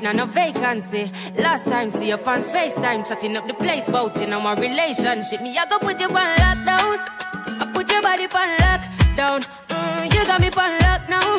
waiting 0.00 0.20
a 0.20 0.26
vacancy. 0.26 1.10
Last 1.36 1.64
time, 1.64 1.90
see 1.90 2.12
up 2.12 2.26
on 2.26 2.42
FaceTime, 2.42 3.06
chatting 3.06 3.36
up 3.36 3.46
the 3.46 3.54
place, 3.54 3.88
boating 3.88 4.32
on 4.32 4.42
my 4.42 4.54
relationship. 4.54 5.42
Me, 5.42 5.56
I 5.56 5.66
go 5.66 5.78
put 5.78 6.00
you 6.00 6.06
on 6.06 6.36
lockdown. 6.36 6.98
I 7.60 7.70
put 7.72 7.90
your 7.90 8.02
body 8.02 8.24
on 8.24 8.50
lockdown. 8.64 9.44
Mm, 9.68 10.14
you 10.14 10.24
got 10.26 10.40
me 10.40 10.48
on 10.48 10.78
lock 10.80 11.08
now. 11.08 11.34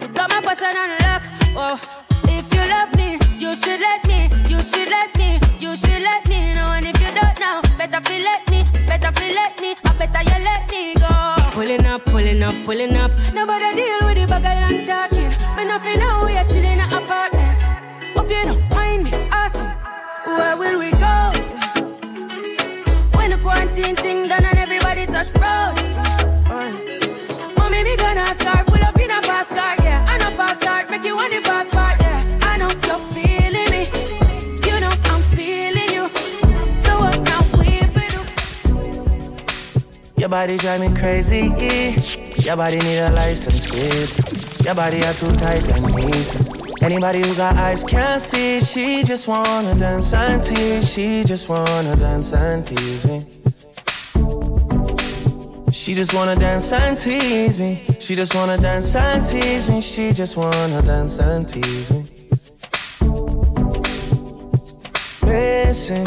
You 0.00 0.08
got 0.08 0.30
my 0.30 0.40
person 0.40 0.76
on 0.76 0.90
lock. 1.02 1.22
Oh, 1.56 1.80
if 2.24 2.46
you 2.52 2.64
love 2.70 2.94
me, 2.96 3.18
you 3.38 3.54
should 3.56 3.80
let 3.80 4.06
me. 4.06 4.30
You 4.48 4.62
should 4.62 4.88
let 4.88 5.16
me. 5.16 5.40
You 5.58 5.76
should 5.76 6.02
let 6.02 6.28
me 6.28 6.54
know. 6.54 6.72
And 6.76 6.86
if 6.86 7.00
you 7.00 7.12
don't 7.14 7.38
know, 7.40 7.62
better 7.76 8.00
feel 8.00 8.22
let 8.22 8.48
me. 8.50 8.64
Better 8.86 9.12
feel 9.12 9.34
let 9.34 9.60
me. 9.60 9.74
I 9.84 9.92
better 9.98 10.22
you 10.22 10.44
let 10.44 10.70
me 10.70 10.94
go. 10.94 11.50
Pulling 11.52 11.86
up, 11.86 12.04
pulling 12.04 12.42
up, 12.42 12.54
pulling 12.64 12.96
up. 12.96 13.10
Body 40.38 40.56
drive 40.56 40.80
me 40.80 40.94
crazy. 40.94 41.40
Your 42.46 42.56
body 42.56 42.78
need 42.78 42.98
a 42.98 43.10
license 43.10 43.66
plate. 43.66 44.64
Your 44.64 44.76
body 44.76 45.02
are 45.02 45.12
too 45.14 45.32
tight 45.32 45.64
and 45.74 45.84
neat. 45.96 46.80
Anybody 46.80 47.26
who 47.26 47.34
got 47.34 47.56
eyes 47.56 47.82
can't 47.82 48.22
see. 48.22 48.60
She 48.60 49.02
just 49.02 49.26
wanna 49.26 49.74
dance 49.74 50.14
and 50.14 50.40
tease. 50.40 50.92
She 50.92 51.24
just 51.24 51.48
wanna 51.48 51.96
dance 51.96 52.32
and 52.32 52.64
tease 52.64 53.04
me. 53.04 53.26
She 55.72 55.94
just 55.96 56.14
wanna 56.14 56.36
dance 56.36 56.72
and 56.72 56.96
tease 56.96 57.58
me. 57.58 57.84
She 57.98 58.14
just 58.14 58.32
wanna 58.36 58.58
dance 58.58 58.94
and 58.94 59.26
tease 59.26 59.68
me. 59.68 59.80
She 59.80 60.12
just 60.12 60.36
wanna 60.36 60.82
dance 60.82 61.18
and 61.18 61.48
tease 61.48 61.90
me. 61.90 62.04
Missing, 65.24 66.06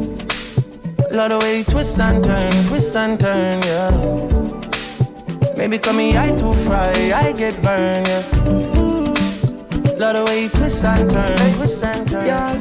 Love 1.13 1.29
the 1.29 1.39
way 1.39 1.57
you 1.59 1.63
twist 1.65 1.99
and 1.99 2.23
turn, 2.23 2.51
twist 2.67 2.95
and 2.95 3.19
turn, 3.19 3.61
yeah. 3.63 3.91
Maybe 5.57 5.77
call 5.77 5.93
me 5.93 6.17
I 6.17 6.35
too 6.37 6.53
fry, 6.53 7.11
I 7.13 7.33
get 7.33 7.61
burned, 7.61 8.07
yeah. 8.07 8.23
Love 9.97 10.15
the 10.15 10.23
way 10.25 10.43
you 10.43 10.49
twist 10.49 10.83
and 10.85 11.09
turn, 11.11 11.53
twist 11.55 11.83
and 11.83 12.09
turn. 12.09 12.25
Girl, 12.25 12.57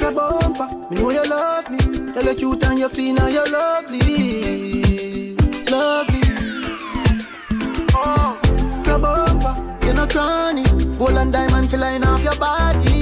your 0.00 0.12
bumper, 0.14 0.68
me 0.90 0.96
know 0.96 1.10
you 1.10 1.24
love 1.28 1.70
me. 1.70 1.78
Tell 2.12 2.24
you 2.24 2.34
cute 2.34 2.64
and 2.64 2.78
you're 2.78 2.88
clean 2.88 3.18
and 3.18 3.32
you're 3.32 3.50
lovely, 3.50 5.36
lovely. 5.70 6.22
Oh, 7.94 8.38
your 8.86 8.98
bumper, 8.98 9.86
you 9.86 9.92
no 9.92 10.06
cranny. 10.06 10.64
Gold 10.96 11.18
and 11.18 11.32
diamond 11.32 11.70
feel 11.70 11.80
line 11.80 12.04
off 12.04 12.22
your 12.24 12.36
body, 12.36 13.01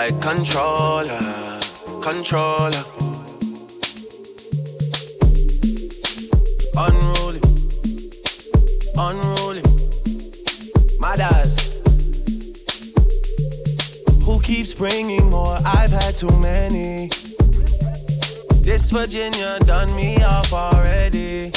Like 0.00 0.22
controller, 0.22 1.60
controller. 2.00 2.84
Unruly, 6.76 7.40
unruly. 8.96 9.62
Mothers. 11.00 11.82
Who 14.22 14.38
keeps 14.40 14.72
bringing 14.72 15.30
more? 15.30 15.58
I've 15.64 15.90
had 15.90 16.16
too 16.16 16.30
many. 16.38 17.10
This 18.62 18.92
Virginia 18.92 19.58
done 19.66 19.92
me 19.96 20.22
off 20.22 20.52
already. 20.52 21.50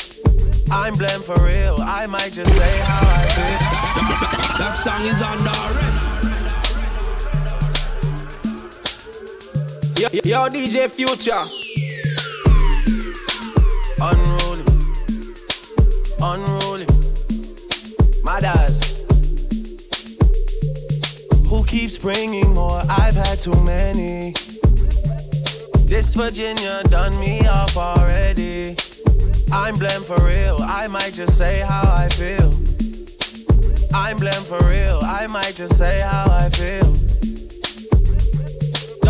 I'm 0.72 0.96
blamed 0.96 1.26
for 1.26 1.40
real. 1.46 1.78
I 1.80 2.08
might 2.08 2.34
just 2.34 2.52
say 2.52 2.80
how 2.90 3.06
I 3.06 3.24
feel. 3.36 4.58
That 4.58 4.74
song 4.84 5.06
is 5.06 5.22
under 5.22 5.78
arrest. 5.78 6.11
Yo, 10.02 10.10
yo, 10.24 10.50
DJ 10.50 10.90
Future. 10.90 11.46
Unruly, 14.02 14.66
unruly. 16.20 16.88
Mothers. 18.24 19.04
Who 21.48 21.64
keeps 21.66 22.00
bringing 22.00 22.52
more? 22.52 22.82
I've 22.90 23.14
had 23.14 23.40
too 23.42 23.54
many. 23.64 24.34
This 25.86 26.16
Virginia 26.16 26.82
done 26.86 27.20
me 27.20 27.46
off 27.46 27.78
already. 27.78 28.76
I'm 29.52 29.78
blamed 29.78 30.06
for 30.06 30.20
real. 30.26 30.58
I 30.62 30.88
might 30.88 31.14
just 31.14 31.38
say 31.38 31.60
how 31.60 31.84
I 31.84 32.10
feel. 32.10 32.52
I'm 33.94 34.18
blamed 34.18 34.48
for 34.48 34.64
real. 34.68 35.02
I 35.04 35.28
might 35.28 35.54
just 35.54 35.78
say 35.78 36.00
how 36.00 36.26
I 36.26 36.50
feel. 36.50 37.11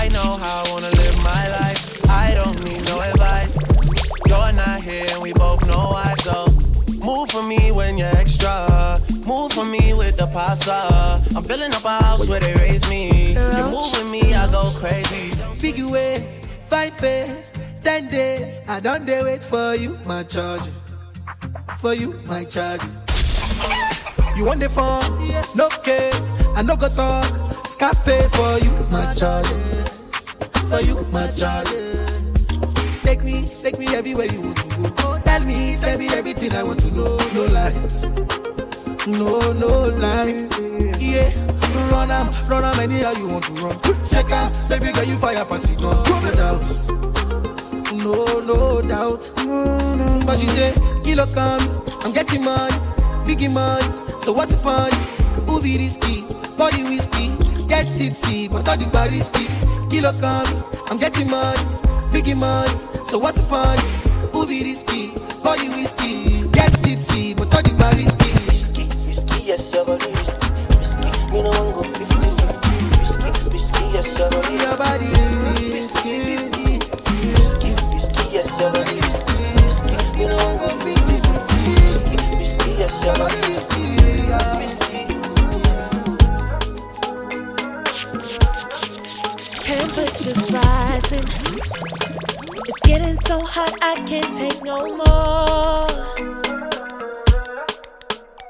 I 0.00 0.08
know 0.08 0.36
how 0.42 0.64
I 0.64 0.70
wanna 0.70 0.90
live 1.02 1.16
my 1.22 1.44
life. 1.60 2.10
I 2.10 2.34
don't 2.34 2.58
need 2.64 2.82
no 2.88 3.00
advice. 3.00 3.54
You're 4.26 4.52
not 4.52 4.80
here 4.82 5.06
and 5.12 5.22
we 5.22 5.32
both 5.32 5.64
know 5.66 5.90
why, 5.94 6.14
so 6.18 6.46
move 7.04 7.30
for 7.30 7.42
me 7.42 7.70
when 7.72 7.98
you're 7.98 8.16
extra. 8.16 9.00
Move 9.26 9.52
for 9.52 9.64
me 9.64 9.92
with 9.94 10.16
the 10.16 10.26
pasta. 10.26 11.20
I'm 11.36 11.44
building 11.44 11.72
up 11.74 11.84
a 11.84 12.02
house 12.02 12.28
where 12.28 12.40
they 12.40 12.54
raise 12.54 12.88
me. 12.88 13.34
You 13.34 13.64
move 13.70 13.92
with 13.92 14.10
me, 14.10 14.34
I 14.34 14.50
go 14.50 14.70
crazy. 14.76 15.30
Biggie 15.62 15.90
ways, 15.90 16.40
five 16.68 16.94
face, 16.94 17.52
ten 17.84 18.08
days. 18.08 18.60
I 18.68 18.80
don't 18.80 19.06
dare 19.06 19.24
wait 19.24 19.44
for 19.44 19.74
you, 19.74 19.96
my 20.04 20.22
charge. 20.24 20.68
For 21.78 21.94
you, 21.94 22.18
my 22.26 22.44
charge. 22.44 22.82
You 24.36 24.44
want 24.46 24.60
the 24.60 24.68
phone? 24.68 25.04
No 25.54 25.68
case. 25.68 26.32
I 26.56 26.62
no 26.62 26.76
go 26.76 26.88
talk. 26.88 27.26
Scarface 27.66 28.34
for 28.34 28.58
you, 28.58 28.70
my 28.90 29.04
charge. 29.14 29.46
For 30.72 30.80
you, 30.80 30.96
my 31.12 31.26
charge. 31.26 31.68
Take 33.02 33.22
me, 33.24 33.44
take 33.44 33.78
me 33.78 33.94
everywhere 33.94 34.24
you 34.32 34.40
want 34.40 34.56
to 34.56 34.68
go. 34.70 34.94
Oh, 35.00 35.20
Tell 35.22 35.44
me, 35.44 35.76
tell 35.76 35.98
me 35.98 36.08
everything 36.08 36.50
I 36.54 36.62
want 36.62 36.80
to 36.80 36.94
know. 36.94 37.14
No 37.34 37.44
lies, 37.44 38.06
no, 39.06 39.52
no 39.52 39.92
lie. 40.00 40.48
Yeah, 40.98 41.28
run 41.90 42.10
am, 42.10 42.30
run 42.48 42.64
am 42.64 42.80
anyhow 42.80 43.12
you 43.18 43.28
want 43.28 43.44
to 43.44 43.52
run. 43.52 43.76
Check 44.08 44.30
am, 44.30 44.50
baby 44.70 44.92
girl 44.92 45.04
you 45.04 45.18
fire 45.18 45.44
pass 45.44 45.70
it 45.70 45.78
gun. 45.78 45.92
No 46.08 46.30
doubt, 46.32 46.62
no, 47.92 48.40
no 48.40 48.80
doubt. 48.80 49.30
But 50.24 50.40
you 50.40 50.48
say, 50.56 50.72
kilo 51.04 51.26
come, 51.34 51.60
I'm 52.00 52.14
getting 52.14 52.44
money, 52.44 52.72
biggie 53.28 53.52
money. 53.52 53.84
So 54.22 54.32
what's 54.32 54.56
the 54.56 54.62
fun? 54.62 54.90
Be 55.62 55.76
risky? 55.76 56.22
Body 56.56 56.82
whiskey, 56.84 57.28
get 57.68 57.84
tipsy, 57.84 58.48
but 58.48 58.66
all 58.66 58.78
the 58.78 59.08
risky. 59.10 59.71
Kilo 59.92 60.10
come, 60.20 60.64
I'm 60.88 60.96
getting 60.96 61.28
money, 61.28 61.58
biggie 62.12 62.34
money. 62.34 62.72
So 63.08 63.18
what's 63.18 63.42
the 63.42 63.46
fun? 63.46 63.76
Who 64.32 64.46
be 64.46 64.62
risky? 64.62 65.12
Body 65.44 65.68
whiskey, 65.68 66.48
get 66.48 66.72
tipsy, 66.82 67.34
but 67.34 67.50
I 93.64 93.94
can't 94.06 94.32
take 94.36 94.60
no 94.62 94.78
more. 94.96 95.86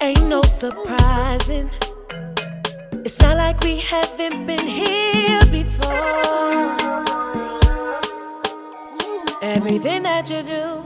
Ain't 0.01 0.27
no 0.29 0.43
surprising. 0.43 1.69
It's 3.05 3.21
not 3.21 3.37
like 3.37 3.61
we 3.61 3.79
haven't 3.81 4.47
been 4.47 4.67
here 4.67 5.45
before. 5.51 5.93
Everything 9.43 10.03
that 10.05 10.31
you 10.31 10.43
do, 10.43 10.83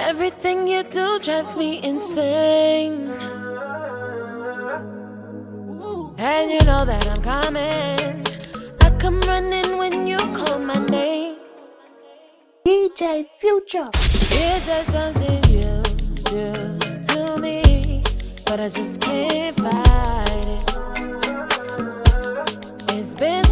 everything 0.00 0.66
you 0.66 0.82
do 0.82 1.18
drives 1.20 1.56
me 1.56 1.80
insane. 1.84 3.12
And 6.18 6.50
you 6.50 6.60
know 6.64 6.84
that 6.84 7.06
I'm 7.06 7.22
coming. 7.22 8.24
I 8.80 8.90
come 8.98 9.20
running 9.20 9.78
when 9.78 10.06
you 10.06 10.18
call 10.34 10.58
my 10.58 10.74
name. 10.86 11.05
DJ 12.96 13.26
Future. 13.28 13.90
It's 13.92 14.66
just 14.66 14.90
something 14.90 15.44
you 15.52 15.82
do 16.30 16.52
to 17.08 17.38
me, 17.38 18.02
but 18.46 18.58
I 18.58 18.70
just 18.70 19.02
can't 19.02 19.54
fight 19.54 20.46
it. 20.48 20.64
It's 22.98 23.14
been 23.14 23.45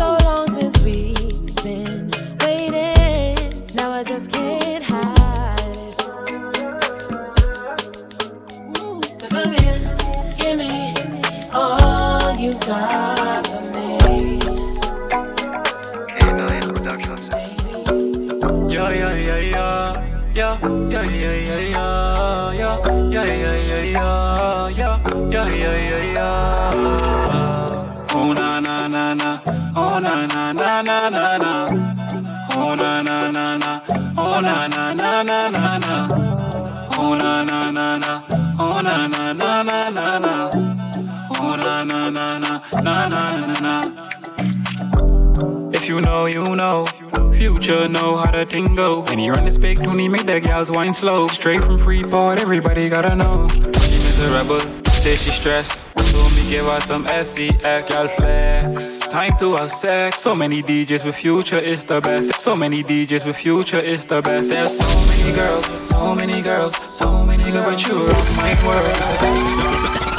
know. 46.64 46.86
Future 47.32 47.88
know 47.88 48.16
how 48.16 48.30
the 48.30 48.44
thing 48.46 48.74
go. 48.74 48.88
When 49.08 49.18
he 49.18 49.28
run 49.28 49.44
this 49.44 49.58
big 49.58 49.82
tune, 49.84 50.10
make 50.10 50.26
the 50.26 50.40
gals 50.40 50.70
wine 50.70 50.94
slow. 50.94 51.28
Straight 51.28 51.62
from 51.62 51.78
Freeport, 51.78 52.38
everybody 52.38 52.88
gotta 52.88 53.14
know. 53.14 53.48
She 53.80 53.96
miserable, 54.06 54.60
say 55.02 55.16
she 55.16 55.30
stressed. 55.30 55.88
Told 56.10 56.32
me 56.36 56.42
give 56.48 56.66
her 56.66 56.80
some 56.80 57.04
SE, 57.06 57.48
act 57.74 57.90
y'all 57.90 58.08
flex. 58.08 59.00
Time 59.16 59.34
to 59.40 59.56
have 59.56 59.70
sex. 59.70 60.22
So 60.22 60.34
many 60.34 60.62
DJs 60.62 61.04
with 61.04 61.16
future 61.16 61.62
is 61.72 61.84
the 61.84 62.00
best. 62.00 62.40
So 62.40 62.56
many 62.56 62.82
DJs 62.82 63.24
with 63.26 63.36
future 63.36 63.80
is 63.80 64.04
the 64.04 64.22
best. 64.22 64.50
There's 64.50 64.78
so 64.78 65.06
many 65.10 65.32
girls, 65.40 65.66
so 65.90 66.14
many 66.14 66.40
girls, 66.40 66.74
so 67.00 67.24
many 67.24 67.44
girls, 67.54 67.66
but 67.66 67.86
you 67.86 67.96
rock 68.06 68.28
my 68.42 68.52
world. 68.66 68.94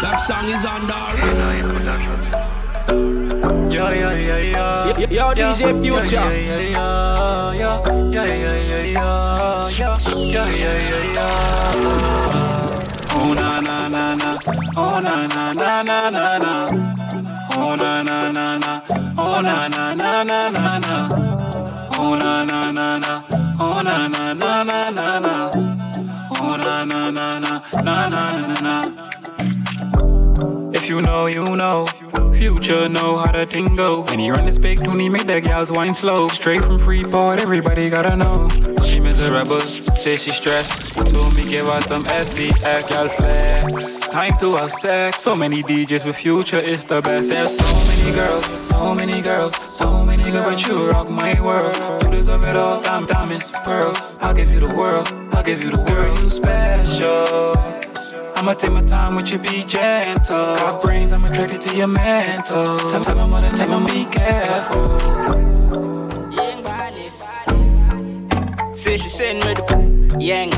That 0.04 0.18
song 0.28 0.46
is 0.56 0.66
on 0.74 0.82
the 0.92 0.96
Yeah, 3.76 3.92
yeah, 4.02 4.14
yeah, 4.30 4.52
yeah 4.52 4.85
yo, 4.98 5.34
DJ 5.34 5.74
Future. 5.82 7.36
Oh 13.18 13.34
na 13.34 13.60
na 13.62 13.88
na 13.90 14.16
na, 14.16 14.38
oh 14.78 15.00
na 15.00 15.28
na 15.28 15.54
na 15.54 15.82
na 15.84 16.10
na 16.10 16.38
na, 16.38 16.68
oh 17.56 17.76
na 17.76 18.04
na 18.04 18.32
na 18.32 18.58
na, 18.58 18.82
oh 19.18 19.42
na 19.42 19.68
na 19.68 19.94
na 19.96 20.24
na 20.24 20.50
na 20.50 20.80
na, 20.80 21.10
oh 21.98 22.16
na 22.16 22.44
na 22.46 22.72
na 22.72 22.98
na, 23.00 23.24
oh 23.60 23.82
na 23.84 24.08
na 24.08 24.34
na 24.34 24.64
na 24.64 24.90
na 24.92 25.20
na, 25.20 25.52
oh 26.32 26.58
na 26.58 26.86
na 26.86 27.12
na 27.12 27.40
na 27.40 27.62
na 27.84 28.08
na 28.10 28.62
na. 28.62 28.76
If 30.86 30.92
you 30.92 31.02
know, 31.02 31.26
you 31.26 31.56
know. 31.56 31.88
Future 32.32 32.88
know 32.88 33.18
how 33.18 33.32
the 33.32 33.48
thing 33.48 33.76
go. 33.76 34.02
When 34.04 34.20
he 34.20 34.30
run 34.30 34.46
this 34.46 34.60
big 34.60 34.86
he 34.86 35.10
make 35.10 35.26
the 35.26 35.42
gals 35.42 35.72
wine 35.72 35.96
slow. 35.96 36.28
Straight 36.28 36.64
from 36.64 36.78
Freeport, 36.78 37.40
everybody 37.40 37.90
gotta 37.90 38.16
know. 38.16 38.48
She 38.86 39.00
miserable, 39.00 39.62
say 39.62 40.16
she 40.16 40.30
stressed. 40.30 40.94
Told 41.12 41.36
me 41.36 41.44
give 41.46 41.66
her 41.66 41.82
some 41.82 42.06
SE, 42.06 42.52
act 42.64 42.92
y'all 42.92 43.08
flex. 43.08 44.02
Time 44.02 44.38
to 44.38 44.58
have 44.58 44.72
sex. 44.72 45.24
So 45.24 45.36
many 45.36 45.64
DJs 45.64 46.06
with 46.06 46.18
future 46.18 46.60
is 46.60 46.86
the 46.86 47.02
best. 47.02 47.32
There's 47.32 47.58
so 47.58 47.88
many 47.88 48.12
girls, 48.12 48.46
so 48.62 48.94
many 48.94 49.22
girls, 49.24 49.56
so 49.68 50.06
many 50.06 50.30
girls, 50.30 50.62
but 50.62 50.68
you 50.68 50.92
rock 50.92 51.10
my 51.10 51.42
world. 51.42 52.04
You 52.04 52.12
deserve 52.12 52.46
it 52.46 52.56
all, 52.56 52.80
time, 52.84 53.08
diamonds, 53.08 53.50
pearls. 53.66 54.20
I'll 54.22 54.36
give 54.36 54.52
you 54.52 54.60
the 54.60 54.72
world, 54.76 55.12
I'll 55.32 55.42
give 55.42 55.64
you 55.64 55.72
the 55.72 55.82
world. 55.82 56.20
You 56.20 56.30
special. 56.30 57.95
I'ma 58.38 58.54
take 58.54 58.72
my 58.72 58.82
time 58.82 59.16
with 59.16 59.32
you, 59.32 59.40
be 59.40 59.64
gentle. 59.64 60.56
Got 60.58 60.82
brains, 60.82 61.12
I'm 61.12 61.24
attracted 61.24 61.62
to 61.62 61.76
your 61.76 61.88
mental. 61.88 62.78
Tell, 62.90 63.04
tell 63.04 63.16
my 63.16 63.26
mother, 63.26 63.50
tell 63.56 63.80
me 63.80 63.88
be 63.88 64.06
careful. 64.12 65.00
Yang 66.32 66.62
business. 66.96 67.36
Say 68.74 68.98
she 68.98 69.08
send 69.08 69.46
me 69.46 69.54
the 69.54 70.18
yang. 70.20 70.50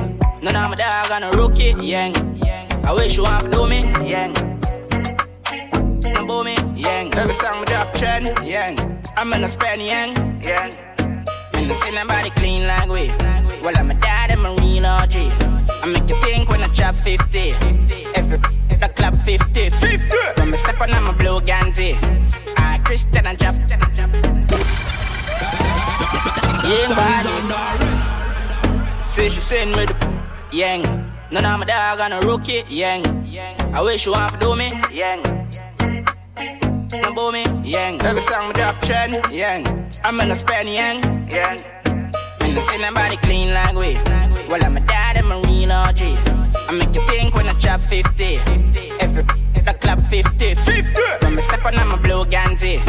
None 0.42 0.56
of 0.56 0.70
my 0.70 0.76
dog 0.76 1.12
on 1.12 1.24
a 1.24 1.32
rookie, 1.38 1.74
yang. 1.80 2.14
I 2.84 2.94
wish 2.94 3.18
you 3.18 3.24
want 3.24 3.46
to 3.46 3.50
do 3.52 3.68
me, 3.68 3.84
yang. 4.10 4.34
No 6.14 6.26
boo 6.26 6.44
me, 6.44 6.56
yang. 6.76 7.14
Every 7.14 7.34
song 7.34 7.60
me 7.60 7.66
drop 7.66 7.94
trend, 7.94 8.26
yang. 8.46 8.76
I'm 9.16 9.32
in 9.34 9.44
a 9.44 9.48
spend, 9.48 9.84
yang, 9.84 10.16
yang. 10.42 10.97
And 11.68 11.76
I 11.76 11.80
see 11.82 11.92
nobody 11.92 12.30
clean 12.30 12.66
like 12.66 12.88
we. 12.88 13.10
Well, 13.62 13.76
I'm 13.76 13.92
a 13.92 13.94
dad 13.96 14.32
and 14.32 14.42
marine 14.42 14.86
OG. 14.86 15.16
I 15.84 15.86
make 15.86 16.10
you 16.10 16.18
think 16.22 16.48
when 16.50 16.62
I 16.62 16.68
drop 16.68 16.96
50. 16.96 17.52
Every 18.16 18.38
the 18.38 18.90
club 18.96 19.18
50. 19.18 19.72
50. 19.72 20.18
When 20.38 20.52
me 20.52 20.56
step 20.56 20.80
on, 20.80 20.94
I'm 20.94 21.08
a 21.08 21.12
blue 21.12 21.42
Ganzi. 21.42 21.98
I 22.58 22.80
Christian 22.86 23.28
and 23.28 23.38
drop. 23.38 23.56
Yeah, 26.64 26.88
bodies. 26.96 27.52
Say 29.12 29.28
she 29.28 29.42
send 29.42 29.76
me 29.76 29.88
the 29.88 30.24
yang. 30.54 30.84
None 31.32 31.44
of 31.44 31.60
my 31.60 31.66
dog 31.66 32.00
on 32.00 32.14
a 32.14 32.22
rookie, 32.22 32.64
yang. 32.70 33.04
I 33.74 33.82
wish 33.82 34.06
you 34.06 34.14
want 34.14 34.32
to 34.32 34.40
do 34.40 34.56
me, 34.56 34.72
yang. 34.90 35.37
No 36.92 37.14
boo 37.14 37.32
me, 37.32 37.44
yang. 37.64 38.02
Every 38.02 38.22
song 38.22 38.48
me 38.48 38.54
drop 38.54 38.80
trend, 38.82 39.14
yang. 39.32 39.66
I'm 40.06 40.20
in 40.22 40.32
a 40.32 40.36
spend, 40.36 40.70
yang, 40.70 41.04
yang. 41.30 41.60
And 42.40 42.58
I 42.58 42.60
see 42.62 42.78
nobody 42.78 43.18
clean 43.18 43.54
like 43.54 43.76
we. 43.76 43.96
Well, 44.48 44.64
I'm 44.64 44.78
a 44.78 44.80
dad 44.80 45.18
and 45.18 45.28
marine 45.28 45.70
OG. 45.70 46.00
I 46.00 46.72
make 46.72 46.96
you 46.96 47.06
think 47.08 47.36
when 47.36 47.48
I 47.48 47.54
drop 47.54 47.82
50. 47.82 48.38
Every 49.02 49.24
the 49.68 49.76
club 49.82 50.02
50. 50.02 50.56
50. 50.56 51.02
When 51.22 51.36
me 51.36 51.42
step 51.42 51.66
on, 51.66 51.76
I'm 51.76 51.92
a 51.92 51.98
blue 51.98 52.24
Ganzi. 52.26 52.80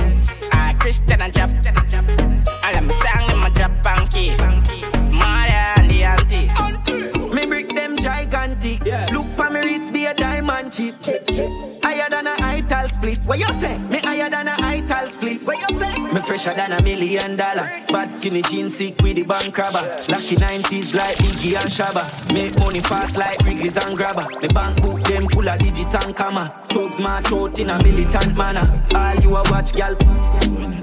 I 0.52 0.74
Christian 0.74 1.20
and 1.20 1.32
drop. 1.32 1.50
I 2.62 2.72
let 2.74 2.84
me 2.84 2.92
song 2.92 3.30
in 3.30 3.38
my 3.38 3.50
drop 3.50 3.72
funky. 3.82 4.30
Maria 5.10 5.74
and 5.76 5.90
the 5.90 6.04
auntie. 6.04 7.34
Me 7.34 7.46
break 7.46 7.70
them 7.70 7.96
gigantic. 7.96 8.80
Look 9.12 9.26
pa 9.36 9.50
me 9.50 9.60
wrist 9.60 9.92
be 9.92 10.06
a 10.06 10.14
diamond 10.14 10.70
chip. 10.72 10.94
Higher 11.82 12.08
than 12.10 12.28
a 12.28 12.37
ital 12.70 12.88
split. 12.88 13.18
What 13.24 13.38
you 13.38 13.48
say? 13.60 13.78
Me 13.78 13.98
higher 13.98 14.30
than 14.30 14.48
a 14.48 14.54
ital 14.60 15.08
split. 15.08 15.42
What 15.42 15.58
you 15.70 15.78
say? 15.78 15.92
Me 16.12 16.20
fresher 16.20 16.54
than 16.54 16.72
a 16.72 16.82
million 16.82 17.36
dollar. 17.36 17.68
Bad 17.88 18.16
skinny 18.16 18.42
jeans 18.42 18.76
sick 18.76 19.00
with 19.02 19.16
the 19.16 19.22
bank 19.22 19.56
robber. 19.56 19.96
Lucky 20.08 20.36
90s 20.36 20.94
like 20.94 21.16
Iggy 21.16 21.56
and 21.56 21.70
Shabba. 21.70 22.34
Make 22.34 22.58
money 22.58 22.80
fast 22.80 23.16
like 23.16 23.38
Wrigley's 23.40 23.76
and 23.76 23.96
Grabber. 23.96 24.26
The 24.40 24.48
bank 24.48 24.80
book 24.82 25.00
them 25.00 25.26
full 25.28 25.48
of 25.48 25.58
digits 25.58 25.94
and 25.94 26.14
comma. 26.14 26.64
Thugs 26.68 27.02
march 27.02 27.32
out 27.32 27.58
in 27.58 27.70
a 27.70 27.82
militant 27.82 28.36
manner. 28.36 28.84
All 28.94 29.14
you 29.16 29.36
a 29.36 29.42
watch, 29.50 29.72
gal. 29.74 29.94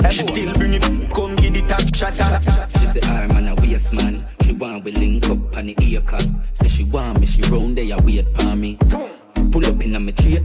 She 0.10 0.22
still 0.22 0.54
bring 0.54 0.74
it. 0.74 1.14
Come 1.14 1.36
get 1.36 1.54
the 1.54 1.64
top 1.68 1.96
shatter. 1.96 2.80
She 2.80 2.86
say, 2.88 3.02
I'm 3.10 3.30
man 3.30 3.48
a 3.50 3.56
waste 3.56 3.94
man. 3.94 4.26
She 4.42 4.54
want 4.54 4.84
we 4.84 4.92
link 4.92 5.28
up 5.30 5.56
on 5.58 5.68
the 5.68 5.76
ear 5.82 6.02
cut. 6.02 6.26
Say 6.54 6.70
she 6.70 6.84
want 6.84 7.20
me, 7.20 7.26
she 7.28 7.42
round 7.44 7.78
there, 7.78 7.98
wait 8.00 8.26
for 8.38 8.56
me. 8.56 8.78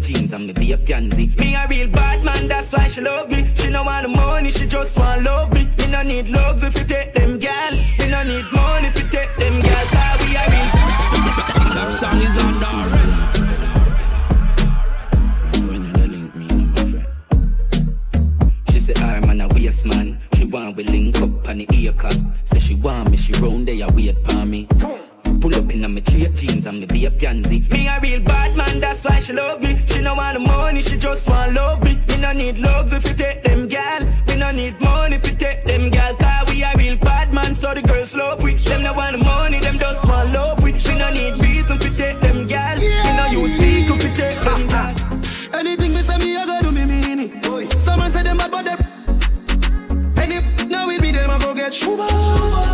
Jeans 0.01 0.33
and 0.33 0.47
me 0.47 0.53
be 0.53 0.73
a 0.73 0.79
pansy. 0.79 1.31
Me 1.39 1.55
a 1.55 1.67
real 1.69 1.89
bad 1.89 2.25
man, 2.25 2.49
that's 2.49 2.73
why 2.73 2.87
she 2.87 3.01
love 3.01 3.31
me. 3.31 3.47
She 3.55 3.71
no 3.71 3.85
want 3.85 4.03
the 4.03 4.09
money, 4.09 4.51
she 4.51 4.67
just 4.67 4.97
want 4.97 5.23
love 5.23 5.53
me. 5.53 5.65
Me 5.79 5.91
no 5.91 6.03
need 6.03 6.29
love 6.29 6.63
if 6.65 6.79
you 6.79 6.85
take 6.85 7.15
them 7.15 7.39
gal. 7.39 7.73
Me 7.73 8.11
no 8.11 8.23
need 8.25 8.47
money 8.53 8.89
if 8.89 9.03
you 9.03 9.09
take 9.09 9.37
them 9.37 9.61
gal. 9.61 9.87
Cause 9.95 10.21
we 10.23 10.37
a 10.37 10.45
real. 10.53 10.71
That 11.75 11.93
song 11.99 12.21
is 12.21 12.37
under 12.45 12.73
arrest. 12.81 13.21
She 18.71 18.79
say, 18.79 18.95
I'm 19.03 19.27
man 19.27 19.41
a 19.41 19.49
waste 19.49 19.87
man. 19.87 20.19
She 20.35 20.45
want 20.47 20.77
we 20.77 20.85
link 20.85 21.21
up 21.21 21.49
on 21.49 21.59
the 21.59 21.67
ear 21.75 21.93
cut. 21.93 22.19
Say 22.45 22.61
she 22.61 22.75
want 22.75 23.11
me, 23.11 23.17
she 23.17 23.33
round 23.35 23.69
there, 23.69 23.89
wait 23.89 24.17
for 24.27 24.45
me. 24.47 24.67
Pull 24.79 25.00
up 25.91 26.09
in 26.09 26.15
a 26.15 26.21
me 26.21 26.29
straight 26.29 26.35
jeans 26.35 26.67
and 26.67 26.81
me 26.81 26.87
be 26.87 27.07
a 27.07 27.11
pansy. 27.11 27.63
Me 27.71 27.89
a 27.89 27.99
real 28.01 28.21
bad 28.21 28.57
man, 28.57 28.81
that's 28.81 29.05
why 29.05 29.19
she 29.19 29.33
love 29.33 29.63
me. 29.63 29.79
She 29.87 30.03
no 30.03 30.15
want 30.15 30.35
the 30.35 30.41
money, 30.41 30.83
she 30.83 30.97
just 30.97 31.27
want 31.27 31.55
love 31.55 31.83
me. 31.83 31.97
Me 32.09 32.21
no 32.21 32.33
need 32.33 32.59
love 32.59 32.93
if 32.93 33.07
you 33.09 33.15
take 33.15 33.43
them 33.45 33.69
gal. 33.69 34.05
Me 34.27 34.39
no 34.39 34.51
need 34.53 34.81
money 34.81 35.17
if 35.17 35.29
you 35.29 35.37
take 35.37 35.65
them 35.65 35.91
gal. 35.91 36.15
Cause 36.17 36.49
we 36.49 36.63
a 36.63 36.73
real 36.77 36.97
bad 36.99 37.33
man, 37.33 37.55
so 37.55 37.75
the 37.75 37.83
girls 37.83 38.15
love 38.15 38.43
we. 38.43 38.55
Them 38.55 38.83
no 38.83 38.93
want 38.93 39.19
the 39.19 39.25
money, 39.25 39.61
them 39.61 39.79
just 39.79 40.05
want 40.07 40.33
love 40.33 40.63
we. 40.63 40.73
Me 40.73 40.99
no 40.99 41.11
need 41.13 41.41
reason 41.41 41.77
if 41.77 41.85
you 41.85 41.97
take 41.97 42.21
them 42.21 42.47
gal. 42.47 42.77
Me 42.79 42.89
no 43.17 43.27
use 43.27 43.57
speak 43.57 43.91
if 43.91 44.05
you 44.05 44.15
take 44.15 44.41
them 44.43 44.69
gal. 44.69 44.95
Anything 45.55 45.95
me 45.95 46.03
say 46.03 46.19
me, 46.19 46.37
I 46.37 46.47
gotta 46.47 46.67
do 46.67 46.73
me 46.73 46.85
mean 46.85 47.21
it. 47.21 47.73
Someone 47.79 48.13
say 48.13 48.23
them 48.23 48.37
bad, 48.37 48.51
but 48.51 48.65
they. 48.65 48.77
And 50.23 50.33
if 50.33 50.69
now 50.69 50.87
with 50.87 51.01
them 51.01 51.31
I 51.31 51.39
go 51.39 51.55
get 51.55 51.75
shuba. 51.75 52.70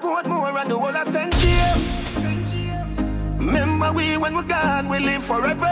The 0.00 0.06
one 0.08 0.16
I 0.16 0.22
put 0.22 0.26
more 0.28 0.58
and 0.58 0.70
the 0.70 0.78
one 0.78 0.96
I 0.96 1.04
send 1.04 1.32
James. 1.36 2.00
Remember 3.38 3.92
we 3.92 4.16
when 4.16 4.34
we're 4.34 4.42
gone, 4.42 4.88
we 4.88 4.98
live 4.98 5.22
forever. 5.22 5.68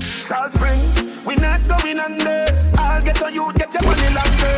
Salt 0.00 0.52
Spring, 0.52 0.80
we 1.24 1.34
not 1.36 1.66
going 1.68 1.98
under. 1.98 2.46
I'll 2.78 3.02
get 3.02 3.22
on 3.22 3.34
you, 3.34 3.52
get 3.54 3.72
your 3.74 3.82
money 3.82 4.08
longer. 4.14 4.56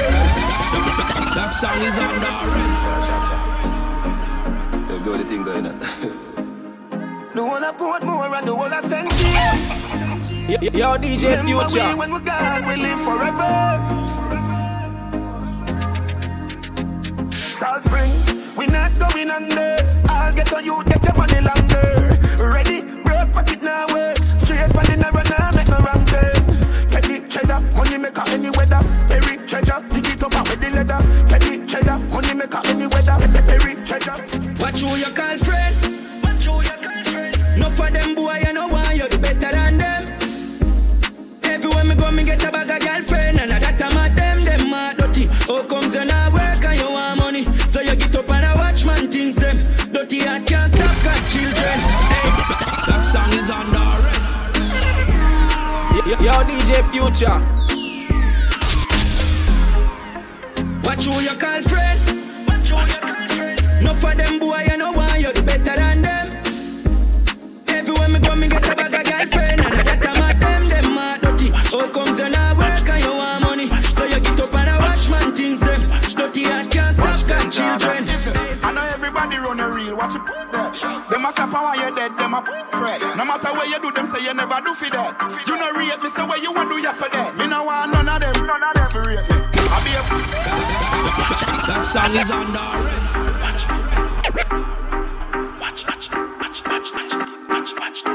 That 1.34 1.50
song 1.60 1.80
is 1.82 1.98
under 1.98 2.32
arrest. 2.44 2.82
You 4.90 4.98
got 5.04 5.18
the 5.20 5.24
thing 5.28 5.42
going 5.44 5.66
on. 5.70 5.78
The 7.34 7.44
one 7.44 7.64
I 7.64 7.72
put 7.72 8.02
more 8.04 8.34
and 8.34 8.46
the 8.46 8.54
one 8.54 8.72
I 8.72 8.80
send 8.80 9.10
James. 9.10 9.70
Yo, 10.48 10.70
yo, 10.72 10.96
DJ 10.96 11.36
Remember 11.38 11.68
Future. 11.68 11.88
we 11.88 11.94
when 11.94 12.10
we're 12.12 12.20
gone, 12.20 12.66
we 12.66 12.76
live 12.76 13.00
forever. 13.00 14.07
Salt 17.78 17.84
Spring, 17.84 18.56
we 18.56 18.66
not 18.66 18.98
going 18.98 19.30
under. 19.30 19.76
I'll 20.08 20.34
get 20.34 20.52
on 20.52 20.64
you, 20.64 20.82
get 20.84 21.04
your 21.04 21.14
money 21.14 21.40
longer. 21.40 22.18
Ready, 22.42 22.82
broke 23.02 23.32
pocket 23.32 23.62
now, 23.62 23.86
way. 23.94 24.14
Straight 24.16 24.74
on 24.74 24.84
the 24.84 24.96
narrow 24.96 25.22
now, 25.22 25.50
make 25.54 25.68
no 25.68 25.78
wrong 25.86 26.04
turn. 26.06 26.42
The 26.88 27.24
cheddar, 27.28 27.58
money 27.76 27.98
maker 27.98 28.24
any 28.28 28.50
weather. 28.50 28.80
Perry 29.06 29.46
treasure, 29.46 29.80
dig 29.90 30.08
it 30.08 30.22
up 30.22 30.34
out 30.34 30.48
with 30.48 30.60
the 30.60 30.70
leather. 30.70 30.98
The 31.30 31.66
cheddar, 31.66 31.98
money 32.12 32.34
maker 32.34 32.60
any 32.64 32.86
weather. 32.86 33.16
Perry 33.46 33.74
treasure. 33.86 34.16
Watch 34.58 34.80
who 34.80 34.96
you 34.96 35.14
call 35.14 35.38
friend. 35.38 35.87
Yo, 56.20 56.32
DJ 56.42 56.82
Future. 56.90 57.38
Watch 60.82 61.04
who 61.04 61.20
you 61.20 61.36
call 61.38 61.62
friend. 61.62 62.00
Watch 62.48 62.68
who 62.70 62.80
you 62.80 62.98
call 62.98 63.28
friend. 63.28 63.82
No 63.82 63.94
for 63.94 64.12
them 64.14 64.40
Them 81.18 81.26
a 81.26 81.32
clap 81.32 81.52
and 81.52 81.62
while 81.64 81.74
you're 81.74 81.90
dead, 81.90 82.16
them 82.16 82.32
a 82.32 82.40
fret. 82.70 83.00
No 83.16 83.24
matter 83.24 83.50
where 83.50 83.66
you 83.66 83.80
do, 83.82 83.90
them 83.90 84.06
say 84.06 84.22
you 84.22 84.32
never 84.34 84.62
do 84.62 84.72
for 84.72 84.88
that. 84.94 85.18
You 85.48 85.58
know 85.58 85.66
rate 85.74 85.98
me, 86.00 86.08
say 86.08 86.22
what 86.22 86.40
you 86.40 86.52
want 86.52 86.70
to 86.70 86.76
do 86.76 86.80
yesterday. 86.80 87.26
Me 87.34 87.48
no 87.50 87.64
want 87.64 87.90
none 87.90 88.08
of 88.08 88.20
them, 88.22 88.46
none 88.46 88.62
of 88.62 88.70
them 88.78 88.86
for 88.86 89.02
rate 89.02 89.26
me. 89.26 89.34
I 89.34 89.82
be 89.82 89.98
a 89.98 90.02
That 91.66 91.82
song 91.90 92.14
is 92.14 92.30
under 92.30 92.62
arrest. 92.70 93.18
watch, 95.58 95.82
watch, 95.90 96.06
watch, 96.14 96.62
watch, 96.62 96.86
watch, 96.86 97.74
watch, 97.74 97.74
watch, 97.74 98.06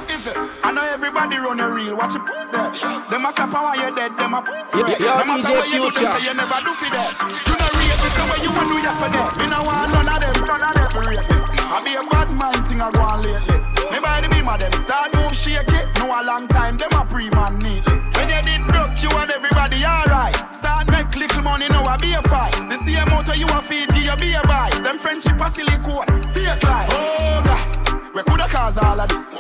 know 1.20 1.26
everybody 1.26 1.59
run 1.59 1.59
a 1.59 1.74
real, 1.74 1.97
watch 1.97 2.15
it 2.15 2.24
there. 2.51 2.72
Them 3.11 3.26
a 3.26 3.34
clap 3.34 3.51
while 3.51 3.76
you're 3.76 3.91
dead, 3.91 4.15
them 4.15 4.34
a 4.34 4.39
yo, 4.72 5.11
No 5.20 5.26
matter 5.28 5.51
DJ 5.51 5.74
you 5.74 5.91
do, 5.91 5.99
them 5.99 6.15
say 6.15 6.28
you 6.28 6.34
never 6.34 6.59
do 6.63 6.72
for 6.72 6.89
that. 6.95 7.11
You 7.43 7.55
know 7.59 7.72
me, 7.76 7.86
say 7.99 8.26
what 8.30 8.39
you 8.39 8.51
want 8.55 8.67
to 8.67 8.74
do 8.74 8.80
yesterday. 8.80 9.28
Me 9.36 9.45
no 9.51 9.59
want 9.67 9.91
none 9.91 10.07
of 10.07 10.20
them, 10.24 10.36
none 10.47 10.63
of 10.63 10.74
them 10.74 10.88
for. 10.95 11.03
I 11.03 11.84
be 11.84 11.93
a 11.99 12.03
bad 12.07 12.32
mind 12.32 12.67
thing 12.67 12.80
I 12.80 12.91
go 12.91 13.03
on 13.03 13.22
lately. 13.22 13.59
Me 13.91 13.99
by 13.99 14.22
the 14.22 14.30
beam 14.30 14.47
of 14.47 14.59
them 14.59 14.72
start 14.80 15.11
move 15.15 15.36
shake 15.36 15.67
it. 15.67 15.86
No 15.99 16.07
a 16.07 16.24
long 16.24 16.47
time, 16.47 16.78
them 16.78 16.91
a 16.95 17.03
pre-man 17.03 17.59
neatly. 17.59 17.99
When 18.15 18.30
you 18.32 18.41
did 18.47 18.63
broke, 18.72 18.95
you 19.03 19.11
and 19.20 19.32
everybody 19.32 19.84
alright. 19.84 20.36
Start 20.55 20.88
make 20.88 21.11
little 21.15 21.43
money, 21.43 21.67
now 21.67 21.84
I 21.84 21.97
be 21.97 22.13
a 22.15 22.22
fight. 22.24 22.55
The 22.70 22.78
same 22.80 23.09
motor 23.11 23.36
you 23.36 23.47
a 23.51 23.59
feed, 23.61 23.91
give 23.91 24.07
you 24.07 24.17
be 24.17 24.34
a 24.39 24.41
buy. 24.47 24.72
Them 24.84 24.97
friendship 24.97 25.39
a 25.39 25.49
silly 25.51 25.78
code. 25.84 26.07
fake 26.32 26.63
life. 26.63 26.89
Oh 26.95 27.43
God, 27.43 28.15
we 28.15 28.24
coulda 28.24 28.47
cause 28.47 28.78
all 28.78 28.99
of 28.99 29.09
this. 29.09 29.36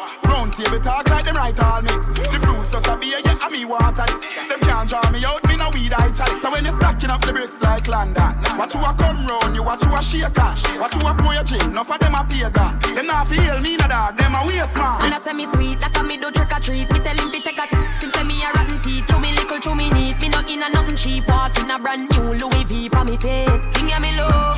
Round 0.49 0.65
table 0.65 0.79
talk 0.79 1.09
like 1.09 1.25
them 1.25 1.35
right 1.35 1.59
all 1.59 1.81
mix. 1.81 2.13
The 2.13 2.39
fruits 2.41 2.71
just 2.71 2.87
a 2.87 2.97
beer, 2.97 3.19
yeah, 3.23 3.45
and 3.45 3.51
me 3.53 3.65
water 3.65 4.05
this. 4.07 4.21
Them 4.49 4.59
can't 4.61 4.89
draw 4.89 5.03
me 5.11 5.23
out, 5.25 5.43
me 5.47 5.57
no 5.57 5.69
weed 5.73 5.93
I 5.93 6.09
chalice. 6.09 6.41
So 6.41 6.51
when 6.51 6.65
you 6.65 6.71
stacking 6.71 7.09
up 7.09 7.21
the 7.21 7.33
bricks 7.33 7.61
like 7.61 7.87
London, 7.87 8.33
watch 8.57 8.73
you 8.73 8.81
a 8.81 8.93
come 8.93 9.25
round, 9.25 9.55
you 9.55 9.63
watch 9.63 9.83
you 9.85 9.95
a 9.95 10.01
shake 10.01 10.33
cash. 10.33 10.63
Watch 10.79 10.95
you 10.95 11.07
a 11.07 11.13
pour 11.13 11.33
your 11.33 11.43
gin, 11.43 11.61
enough 11.69 11.91
of 11.91 11.99
them 11.99 12.15
a 12.15 12.23
pagan. 12.23 12.79
Them 12.95 13.05
not 13.05 13.27
feel 13.27 13.59
me 13.61 13.77
no 13.77 13.87
dog, 13.87 14.17
them 14.17 14.33
a 14.33 14.41
waste 14.47 14.75
man. 14.75 15.01
And 15.05 15.13
I 15.13 15.19
say 15.19 15.33
me 15.33 15.45
sweet, 15.53 15.79
like 15.81 15.97
a 15.97 16.03
me 16.03 16.17
do 16.17 16.31
trick 16.31 16.51
or 16.51 16.59
treat. 16.59 16.91
Me 16.91 16.99
tell 16.99 17.17
him 17.17 17.29
fi 17.29 17.39
take 17.41 17.57
a 17.57 17.65
him 18.01 18.11
say 18.11 18.23
me 18.23 18.41
a 18.41 18.49
rotten 18.53 18.79
teeth. 18.81 19.05
Chew 19.07 19.19
me 19.19 19.33
little, 19.33 19.59
chew 19.59 19.75
me 19.75 19.89
neat. 19.91 20.19
Me 20.21 20.29
no 20.29 20.39
in 20.47 20.63
a 20.63 20.69
nothing 20.69 20.95
cheap. 20.95 21.27
Walk 21.27 21.57
in 21.59 21.69
a 21.69 21.77
brand 21.77 22.09
new 22.09 22.33
Louis 22.33 22.63
V 22.65 22.89
pa 22.89 23.03
me 23.03 23.17
feet. 23.17 23.49
Thing 23.75 23.89
ya 23.89 23.99
me 23.99 24.15
love, 24.17 24.57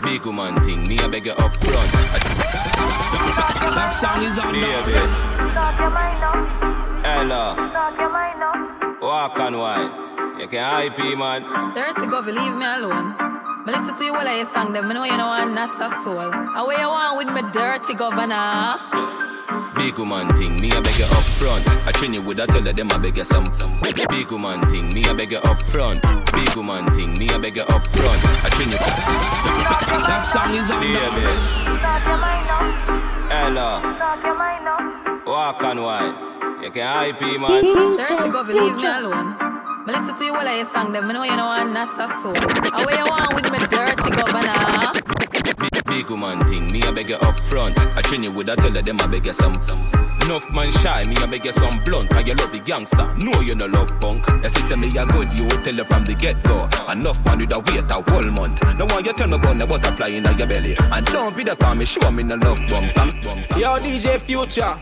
big, 0.00 0.10
big, 0.12 0.22
big 0.22 0.26
woman 0.26 0.54
thing. 0.62 0.86
Me, 0.86 0.98
I 0.98 1.08
beg 1.08 1.26
you 1.26 1.32
up 1.32 1.56
front. 1.56 1.90
That 3.74 3.92
song 4.00 4.22
is 4.22 4.38
on 4.38 4.52
Baby. 4.52 4.94
Ella. 7.04 7.54
Walk 9.00 9.38
and 9.40 9.58
wine. 9.58 9.90
You 10.40 10.46
can 10.48 10.64
hype 10.64 10.98
me, 10.98 11.14
man. 11.16 11.42
Dirty 11.74 12.06
Govy, 12.06 12.32
leave 12.34 12.56
me 12.56 12.66
alone. 12.66 13.14
Me 13.66 13.72
listen 13.72 13.96
to 13.96 14.04
you 14.04 14.12
while 14.12 14.26
I 14.26 14.42
sing 14.44 14.72
them. 14.72 14.88
Me 14.88 14.94
know 14.94 15.04
you 15.04 15.16
know 15.16 15.28
I'm 15.28 15.54
not 15.54 15.70
a 15.80 15.90
soul. 16.02 16.30
How 16.30 16.66
where 16.66 16.80
you 16.80 16.88
want 16.88 17.16
with 17.18 17.34
me 17.34 17.42
dirty 17.52 17.94
governor? 17.94 18.76
Big 19.76 19.98
woman 19.98 20.28
thing, 20.36 20.60
me 20.60 20.70
I 20.70 20.80
beg 20.80 20.98
you 20.98 21.04
up 21.06 21.24
front. 21.38 21.66
I 21.86 21.92
train 21.92 22.14
you 22.14 22.22
with 22.22 22.40
I 22.40 22.46
tell 22.46 22.64
you 22.64 22.72
them 22.72 22.90
I 22.92 22.98
beg 22.98 23.16
you 23.16 23.24
some 23.24 23.52
some. 23.52 23.80
Big 23.80 24.30
woman 24.30 24.60
thing, 24.68 24.92
me 24.92 25.04
I 25.04 25.12
beg 25.12 25.32
you 25.32 25.38
up 25.38 25.60
front. 25.62 26.02
Big 26.32 26.54
woman 26.54 26.86
thing, 26.94 27.18
me 27.18 27.28
I 27.28 27.38
beg 27.38 27.56
you 27.56 27.62
up 27.62 27.86
front. 27.86 28.20
I 28.44 28.48
train 28.54 28.70
you. 28.70 28.78
That 30.06 30.22
song 30.30 30.54
is 30.54 30.70
on 30.70 30.82
Ella. 33.30 33.80
Walk 35.26 35.62
and 35.64 35.82
wine. 35.82 36.14
You 36.62 36.70
can 36.70 36.86
hype 36.86 37.20
me, 37.20 37.38
man. 37.38 37.96
Dirty 37.96 38.28
Govy, 38.30 38.54
leave 38.54 38.76
me 38.76 38.86
alone. 38.86 39.36
Me 39.86 39.92
listen 39.92 40.14
to 40.14 40.24
you 40.24 40.32
while 40.32 40.46
I 40.46 40.62
sing 40.64 40.92
them. 40.92 41.06
Me 41.08 41.14
know 41.14 41.22
you 41.22 41.36
know 41.36 41.48
I'm 41.48 41.72
not 41.72 41.88
a 41.98 42.06
soul. 42.20 42.34
How 42.34 42.84
where 42.84 42.98
you 42.98 43.04
want 43.04 43.34
with 43.34 43.50
me 43.50 43.58
dirty 43.58 44.10
governor? 44.10 45.19
Big, 45.90 46.06
big 46.06 46.10
woman 46.10 46.40
thing, 46.46 46.70
me 46.70 46.82
I 46.82 46.92
beg 46.92 47.10
you 47.10 47.16
up 47.16 47.38
front. 47.40 47.78
I 47.78 48.02
train 48.02 48.22
you 48.22 48.30
with 48.30 48.48
I 48.48 48.54
tell 48.54 48.74
you 48.74 48.82
them 48.82 49.00
I 49.00 49.06
beg 49.06 49.26
you 49.26 49.32
some 49.32 49.60
some. 49.60 49.78
Enough 50.22 50.52
man 50.54 50.70
shy, 50.70 51.04
me 51.04 51.16
I 51.16 51.26
beg 51.26 51.44
you 51.44 51.52
some 51.52 51.82
blunt. 51.84 52.14
I 52.14 52.20
you 52.20 52.34
love 52.34 52.52
the 52.52 52.60
gangster, 52.60 53.12
no 53.18 53.40
you 53.40 53.54
no 53.54 53.66
love 53.66 53.98
punk. 54.00 54.26
Your 54.28 54.50
sister 54.50 54.76
me 54.76 54.88
a 54.96 55.04
good, 55.06 55.32
you 55.34 55.48
tell 55.48 55.74
her 55.74 55.84
from 55.84 56.04
the 56.04 56.14
get 56.14 56.42
go. 56.44 56.68
Enough 56.90 57.24
man 57.24 57.38
with 57.38 57.52
a 57.52 57.58
wait 57.58 57.90
a 57.90 58.10
whole 58.10 58.30
month. 58.30 58.62
No 58.78 58.86
one 58.86 59.04
you 59.04 59.12
tell 59.12 59.28
me 59.28 59.34
about 59.34 59.58
the 59.58 59.66
butterfly 59.66 60.08
in 60.08 60.24
your 60.24 60.46
belly. 60.46 60.76
And 60.78 61.06
don't 61.06 61.36
be 61.36 61.42
the 61.42 61.56
call 61.56 61.74
me, 61.74 61.84
show 61.84 62.10
me 62.10 62.22
no 62.22 62.36
love 62.36 62.60
bump. 62.68 62.96
Yo, 63.56 63.78
DJ 63.78 64.20
Future. 64.20 64.74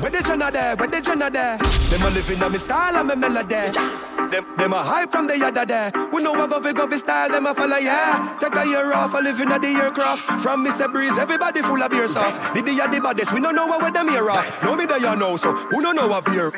Where 0.00 0.10
the 0.10 0.22
Jenna 0.22 0.50
there? 0.50 0.74
Where 0.76 0.88
the 0.88 1.00
Jenna 1.00 1.30
there? 1.30 1.58
Them 1.58 2.02
a 2.02 2.10
living 2.10 2.42
on 2.42 2.52
me 2.52 2.58
style 2.58 2.96
and 2.96 3.08
me 3.08 3.14
melody. 3.14 4.11
Them, 4.32 4.46
them 4.56 4.72
a 4.72 4.82
hype 4.82 5.12
from 5.12 5.26
the 5.26 5.36
yada 5.36 5.66
there. 5.66 5.92
We 6.10 6.22
know 6.22 6.32
what 6.32 6.48
go 6.48 6.58
fi 6.58 6.72
go 6.72 6.88
fi 6.88 6.96
style, 6.96 7.28
them 7.28 7.44
a 7.44 7.54
follow 7.54 7.76
yeah. 7.76 8.34
Take 8.40 8.56
a 8.56 8.66
year 8.66 8.90
off, 8.94 9.12
a 9.12 9.18
living 9.18 9.52
at 9.52 9.60
the 9.60 9.68
aircraft. 9.68 10.22
From 10.40 10.64
Mr. 10.64 10.90
Breeze, 10.90 11.18
everybody 11.18 11.60
full 11.60 11.82
of 11.82 11.90
beer 11.90 12.08
sauce. 12.08 12.38
The 12.54 12.62
day 12.62 12.76
the 12.76 12.98
baddest, 13.02 13.34
we 13.34 13.42
don't 13.42 13.54
know 13.54 13.66
what 13.66 13.92
them 13.92 14.08
here 14.08 14.30
off. 14.30 14.62
No 14.62 14.74
me 14.74 14.86
there 14.86 14.98
you 14.98 15.14
know, 15.16 15.36
so 15.36 15.52
who 15.52 15.82
don't 15.82 15.96
know 15.96 16.08
what 16.08 16.24
beer? 16.24 16.50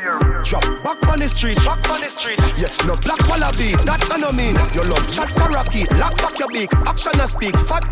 Drop 0.45 0.63
back 0.85 1.09
on 1.09 1.19
the 1.19 1.27
street, 1.27 1.57
back 1.65 1.91
on 1.91 2.01
the 2.01 2.07
street. 2.07 2.39
Yes, 2.57 2.79
no 2.87 2.95
black 2.95 3.19
wallaby, 3.27 3.75
that 3.83 4.09
I 4.09 4.19
know 4.19 4.31
mean. 4.31 4.55
Your 4.73 4.85
love 4.85 5.13
chat 5.13 5.31
karaoke, 5.31 5.91
lock 5.99 6.17
back 6.19 6.39
your 6.39 6.51
beak, 6.51 6.73
action 6.87 7.19
and 7.19 7.29
speak, 7.29 7.57
fat, 7.67 7.83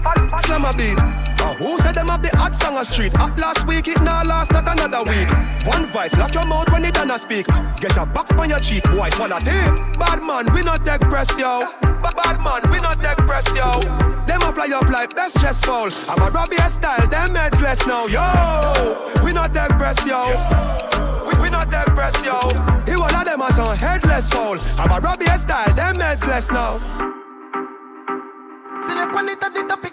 slam 0.47 0.65
a 0.65 0.73
beat. 0.75 1.22
Uh, 1.43 1.55
who 1.57 1.77
said 1.79 1.95
them 1.97 2.07
have 2.09 2.23
the 2.23 2.31
hot 2.37 2.55
song 2.55 2.77
a 2.79 2.85
street? 2.85 3.13
At 3.19 3.37
last 3.37 3.67
week, 3.67 3.89
it 3.89 4.01
now 4.03 4.23
last, 4.23 4.53
not 4.53 4.67
another 4.69 5.03
week. 5.11 5.29
One 5.67 5.87
voice, 5.87 6.17
lock 6.17 6.33
your 6.35 6.47
mouth 6.47 6.71
when 6.71 6.85
it 6.85 6.95
done 6.95 7.11
a 7.11 7.19
speak. 7.19 7.47
Get 7.81 7.97
a 7.99 8.07
box 8.07 8.33
on 8.33 8.49
your 8.49 8.61
cheek, 8.61 8.85
boy, 8.85 9.11
swallow 9.11 9.39
tape. 9.39 9.75
Bad 9.99 10.23
man, 10.23 10.53
we 10.55 10.63
not 10.63 10.85
take 10.87 11.01
press, 11.03 11.29
yo. 11.37 11.67
Ba- 11.83 12.13
Bad 12.15 12.39
man, 12.41 12.63
we 12.71 12.79
not 12.81 13.01
take 13.03 13.19
press, 13.27 13.47
yo. 13.57 13.81
Them 14.27 14.43
a 14.43 14.53
fly 14.53 14.71
up 14.73 14.89
like 14.89 15.15
best 15.17 15.41
chest 15.41 15.67
fall. 15.67 15.91
I'm 16.09 16.23
a 16.23 16.31
Robbie 16.31 16.57
style, 16.69 17.07
them 17.09 17.35
heads 17.35 17.61
less 17.61 17.85
now, 17.87 18.07
yo. 18.07 18.23
We 19.25 19.33
not 19.33 19.53
take 19.53 19.71
press, 19.71 19.99
yo. 20.07 20.23
We, 21.43 21.51
not 21.51 21.71
take 21.71 21.95
press, 21.95 22.15
yo. 22.25 22.39
He 22.87 22.95
one 22.97 23.15
of 23.15 23.25
them 23.25 23.43
as 23.43 23.59
on 23.59 23.77
headless 23.77 24.31
fall. 24.31 24.59
I'm 24.79 24.91
a 24.93 25.01
Robbie 25.01 25.27
style, 25.37 25.75
them 25.75 25.97
heads 25.97 26.25
less 26.27 26.51
now. 26.51 26.79
Select 28.81 29.13
one 29.15 29.29
it 29.29 29.43
at 29.43 29.55
the 29.55 29.63
topic, 29.65 29.92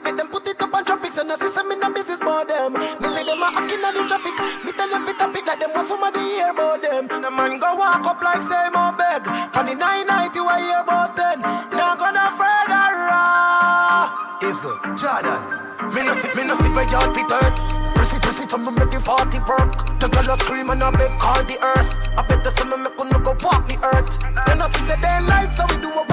up 1.20 1.28
on 1.28 1.28
tropics 1.28 1.28
And 1.28 1.32
I 1.32 1.36
see 1.36 1.50
some 1.50 1.72
in 1.72 1.80
the 1.80 1.90
business 1.90 2.22
about 2.22 2.48
them 2.48 2.74
Me 2.74 3.08
say 3.10 3.24
them 3.24 3.42
a 3.42 3.48
acting 3.52 3.84
on 3.84 3.94
the 3.94 4.08
traffic 4.08 4.36
Me 4.64 4.72
tell 4.72 4.90
them 4.90 5.04
fit 5.06 5.18
topic 5.18 5.46
like 5.46 5.60
them 5.60 5.72
want 5.74 5.88
somebody 5.88 6.20
hear 6.20 6.52
about 6.52 6.82
them 6.82 7.08
The 7.08 7.32
man 7.32 7.60
go 7.60 7.76
walk 7.76 8.06
up 8.06 8.22
like 8.22 8.44
say 8.44 8.70
more 8.74 8.94
beg 8.96 9.28
On 9.56 9.66
the 9.66 9.76
990 9.76 10.40
I 10.40 10.60
hear 10.62 10.82
about 10.82 11.16
ten 11.16 11.42
Now 11.72 11.96
gonna 11.96 12.32
further 12.32 12.88
ah. 12.96 13.10
raw 13.10 14.30
Isle, 14.42 14.96
Jordan. 14.96 15.94
Me 15.94 16.02
no 16.04 16.14
sit, 16.14 16.36
me 16.36 16.44
no 16.44 16.56
sit 16.56 16.74
where 16.74 16.88
y'all 16.90 17.14
fit 17.14 17.30
hurt. 17.30 17.56
Press 17.96 18.14
it, 18.14 18.22
press 18.22 18.40
it, 18.40 18.54
I'm 18.54 18.64
make 18.74 18.94
it 18.94 19.02
40 19.02 19.40
perk. 19.42 20.00
The 20.00 20.08
girl 20.08 20.32
a 20.32 20.38
scream 20.38 20.70
and 20.70 20.82
I 20.82 20.92
beg 20.92 21.20
call 21.20 21.44
the 21.44 21.58
earth. 21.62 22.00
I 22.18 22.26
bet 22.28 22.44
the 22.44 22.50
sun 22.52 22.70
make 22.82 22.98
no 22.98 23.20
go 23.20 23.36
walk 23.44 23.68
the 23.68 23.78
earth. 23.84 24.20
Then 24.48 24.62
I 24.62 24.68
see 24.68 24.86
say 24.88 24.96
they 25.02 25.20
light 25.28 25.54
so 25.54 25.66
we 25.70 25.82
do 25.82 25.92
a 25.92 26.09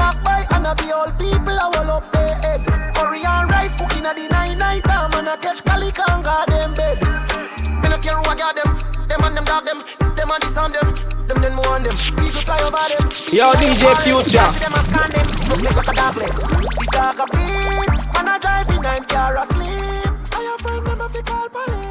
I 0.66 0.74
be 0.74 0.90
all 0.90 1.06
people 1.06 1.54
I 1.54 1.70
will 1.78 1.90
up 1.92 2.10
their 2.10 2.34
head. 2.42 2.66
Curry 2.96 3.22
and 3.22 3.48
rice 3.48 3.76
cooking 3.76 4.04
at 4.04 4.16
the 4.16 4.26
night 4.26 4.58
night 4.58 4.82
time 4.82 5.12
And 5.14 5.28
I 5.28 5.36
catch 5.36 5.62
Cali 5.62 5.92
can 5.92 6.22
guard 6.22 6.48
them 6.48 6.74
bed. 6.74 6.98
Me 7.82 7.88
no 7.88 7.98
care 7.98 8.18
who 8.18 8.26
I 8.26 8.34
got 8.34 8.56
them. 8.58 8.74
Them 9.06 9.22
and 9.22 9.36
them 9.36 9.44
dog 9.44 9.64
them. 9.64 9.78
Them 10.16 10.30
and 10.32 10.42
this 10.42 10.56
on 10.58 10.72
them. 10.72 10.90
Them 11.28 11.38
then 11.38 11.54
more 11.54 11.70
on 11.70 11.84
them. 11.84 11.94
Eagle 12.18 12.42
fly 12.42 12.58
over 12.66 12.82
them. 12.82 13.06
Yo, 13.30 13.46
DJ 13.62 13.94
Future. 14.02 14.42
Them 14.58 14.74
a 14.74 14.82
scan 14.82 15.10
them. 15.14 15.26
Look 15.46 15.62
like 15.62 15.86
a 15.86 15.94
dog 15.94 16.16
leg. 16.18 16.34
The 16.34 16.86
dog 16.90 17.20
a 17.22 17.26
beat 17.30 17.94
Man 18.14 18.26
a 18.26 18.34
drive 18.42 18.68
in 18.74 18.82
nine 18.82 19.04
car 19.06 19.38
asleep. 19.38 20.10
And 20.34 20.60
friend 20.66 20.84
them 20.84 21.00
a 21.00 21.08
fi 21.08 21.22
call 21.22 21.48
police 21.48 21.85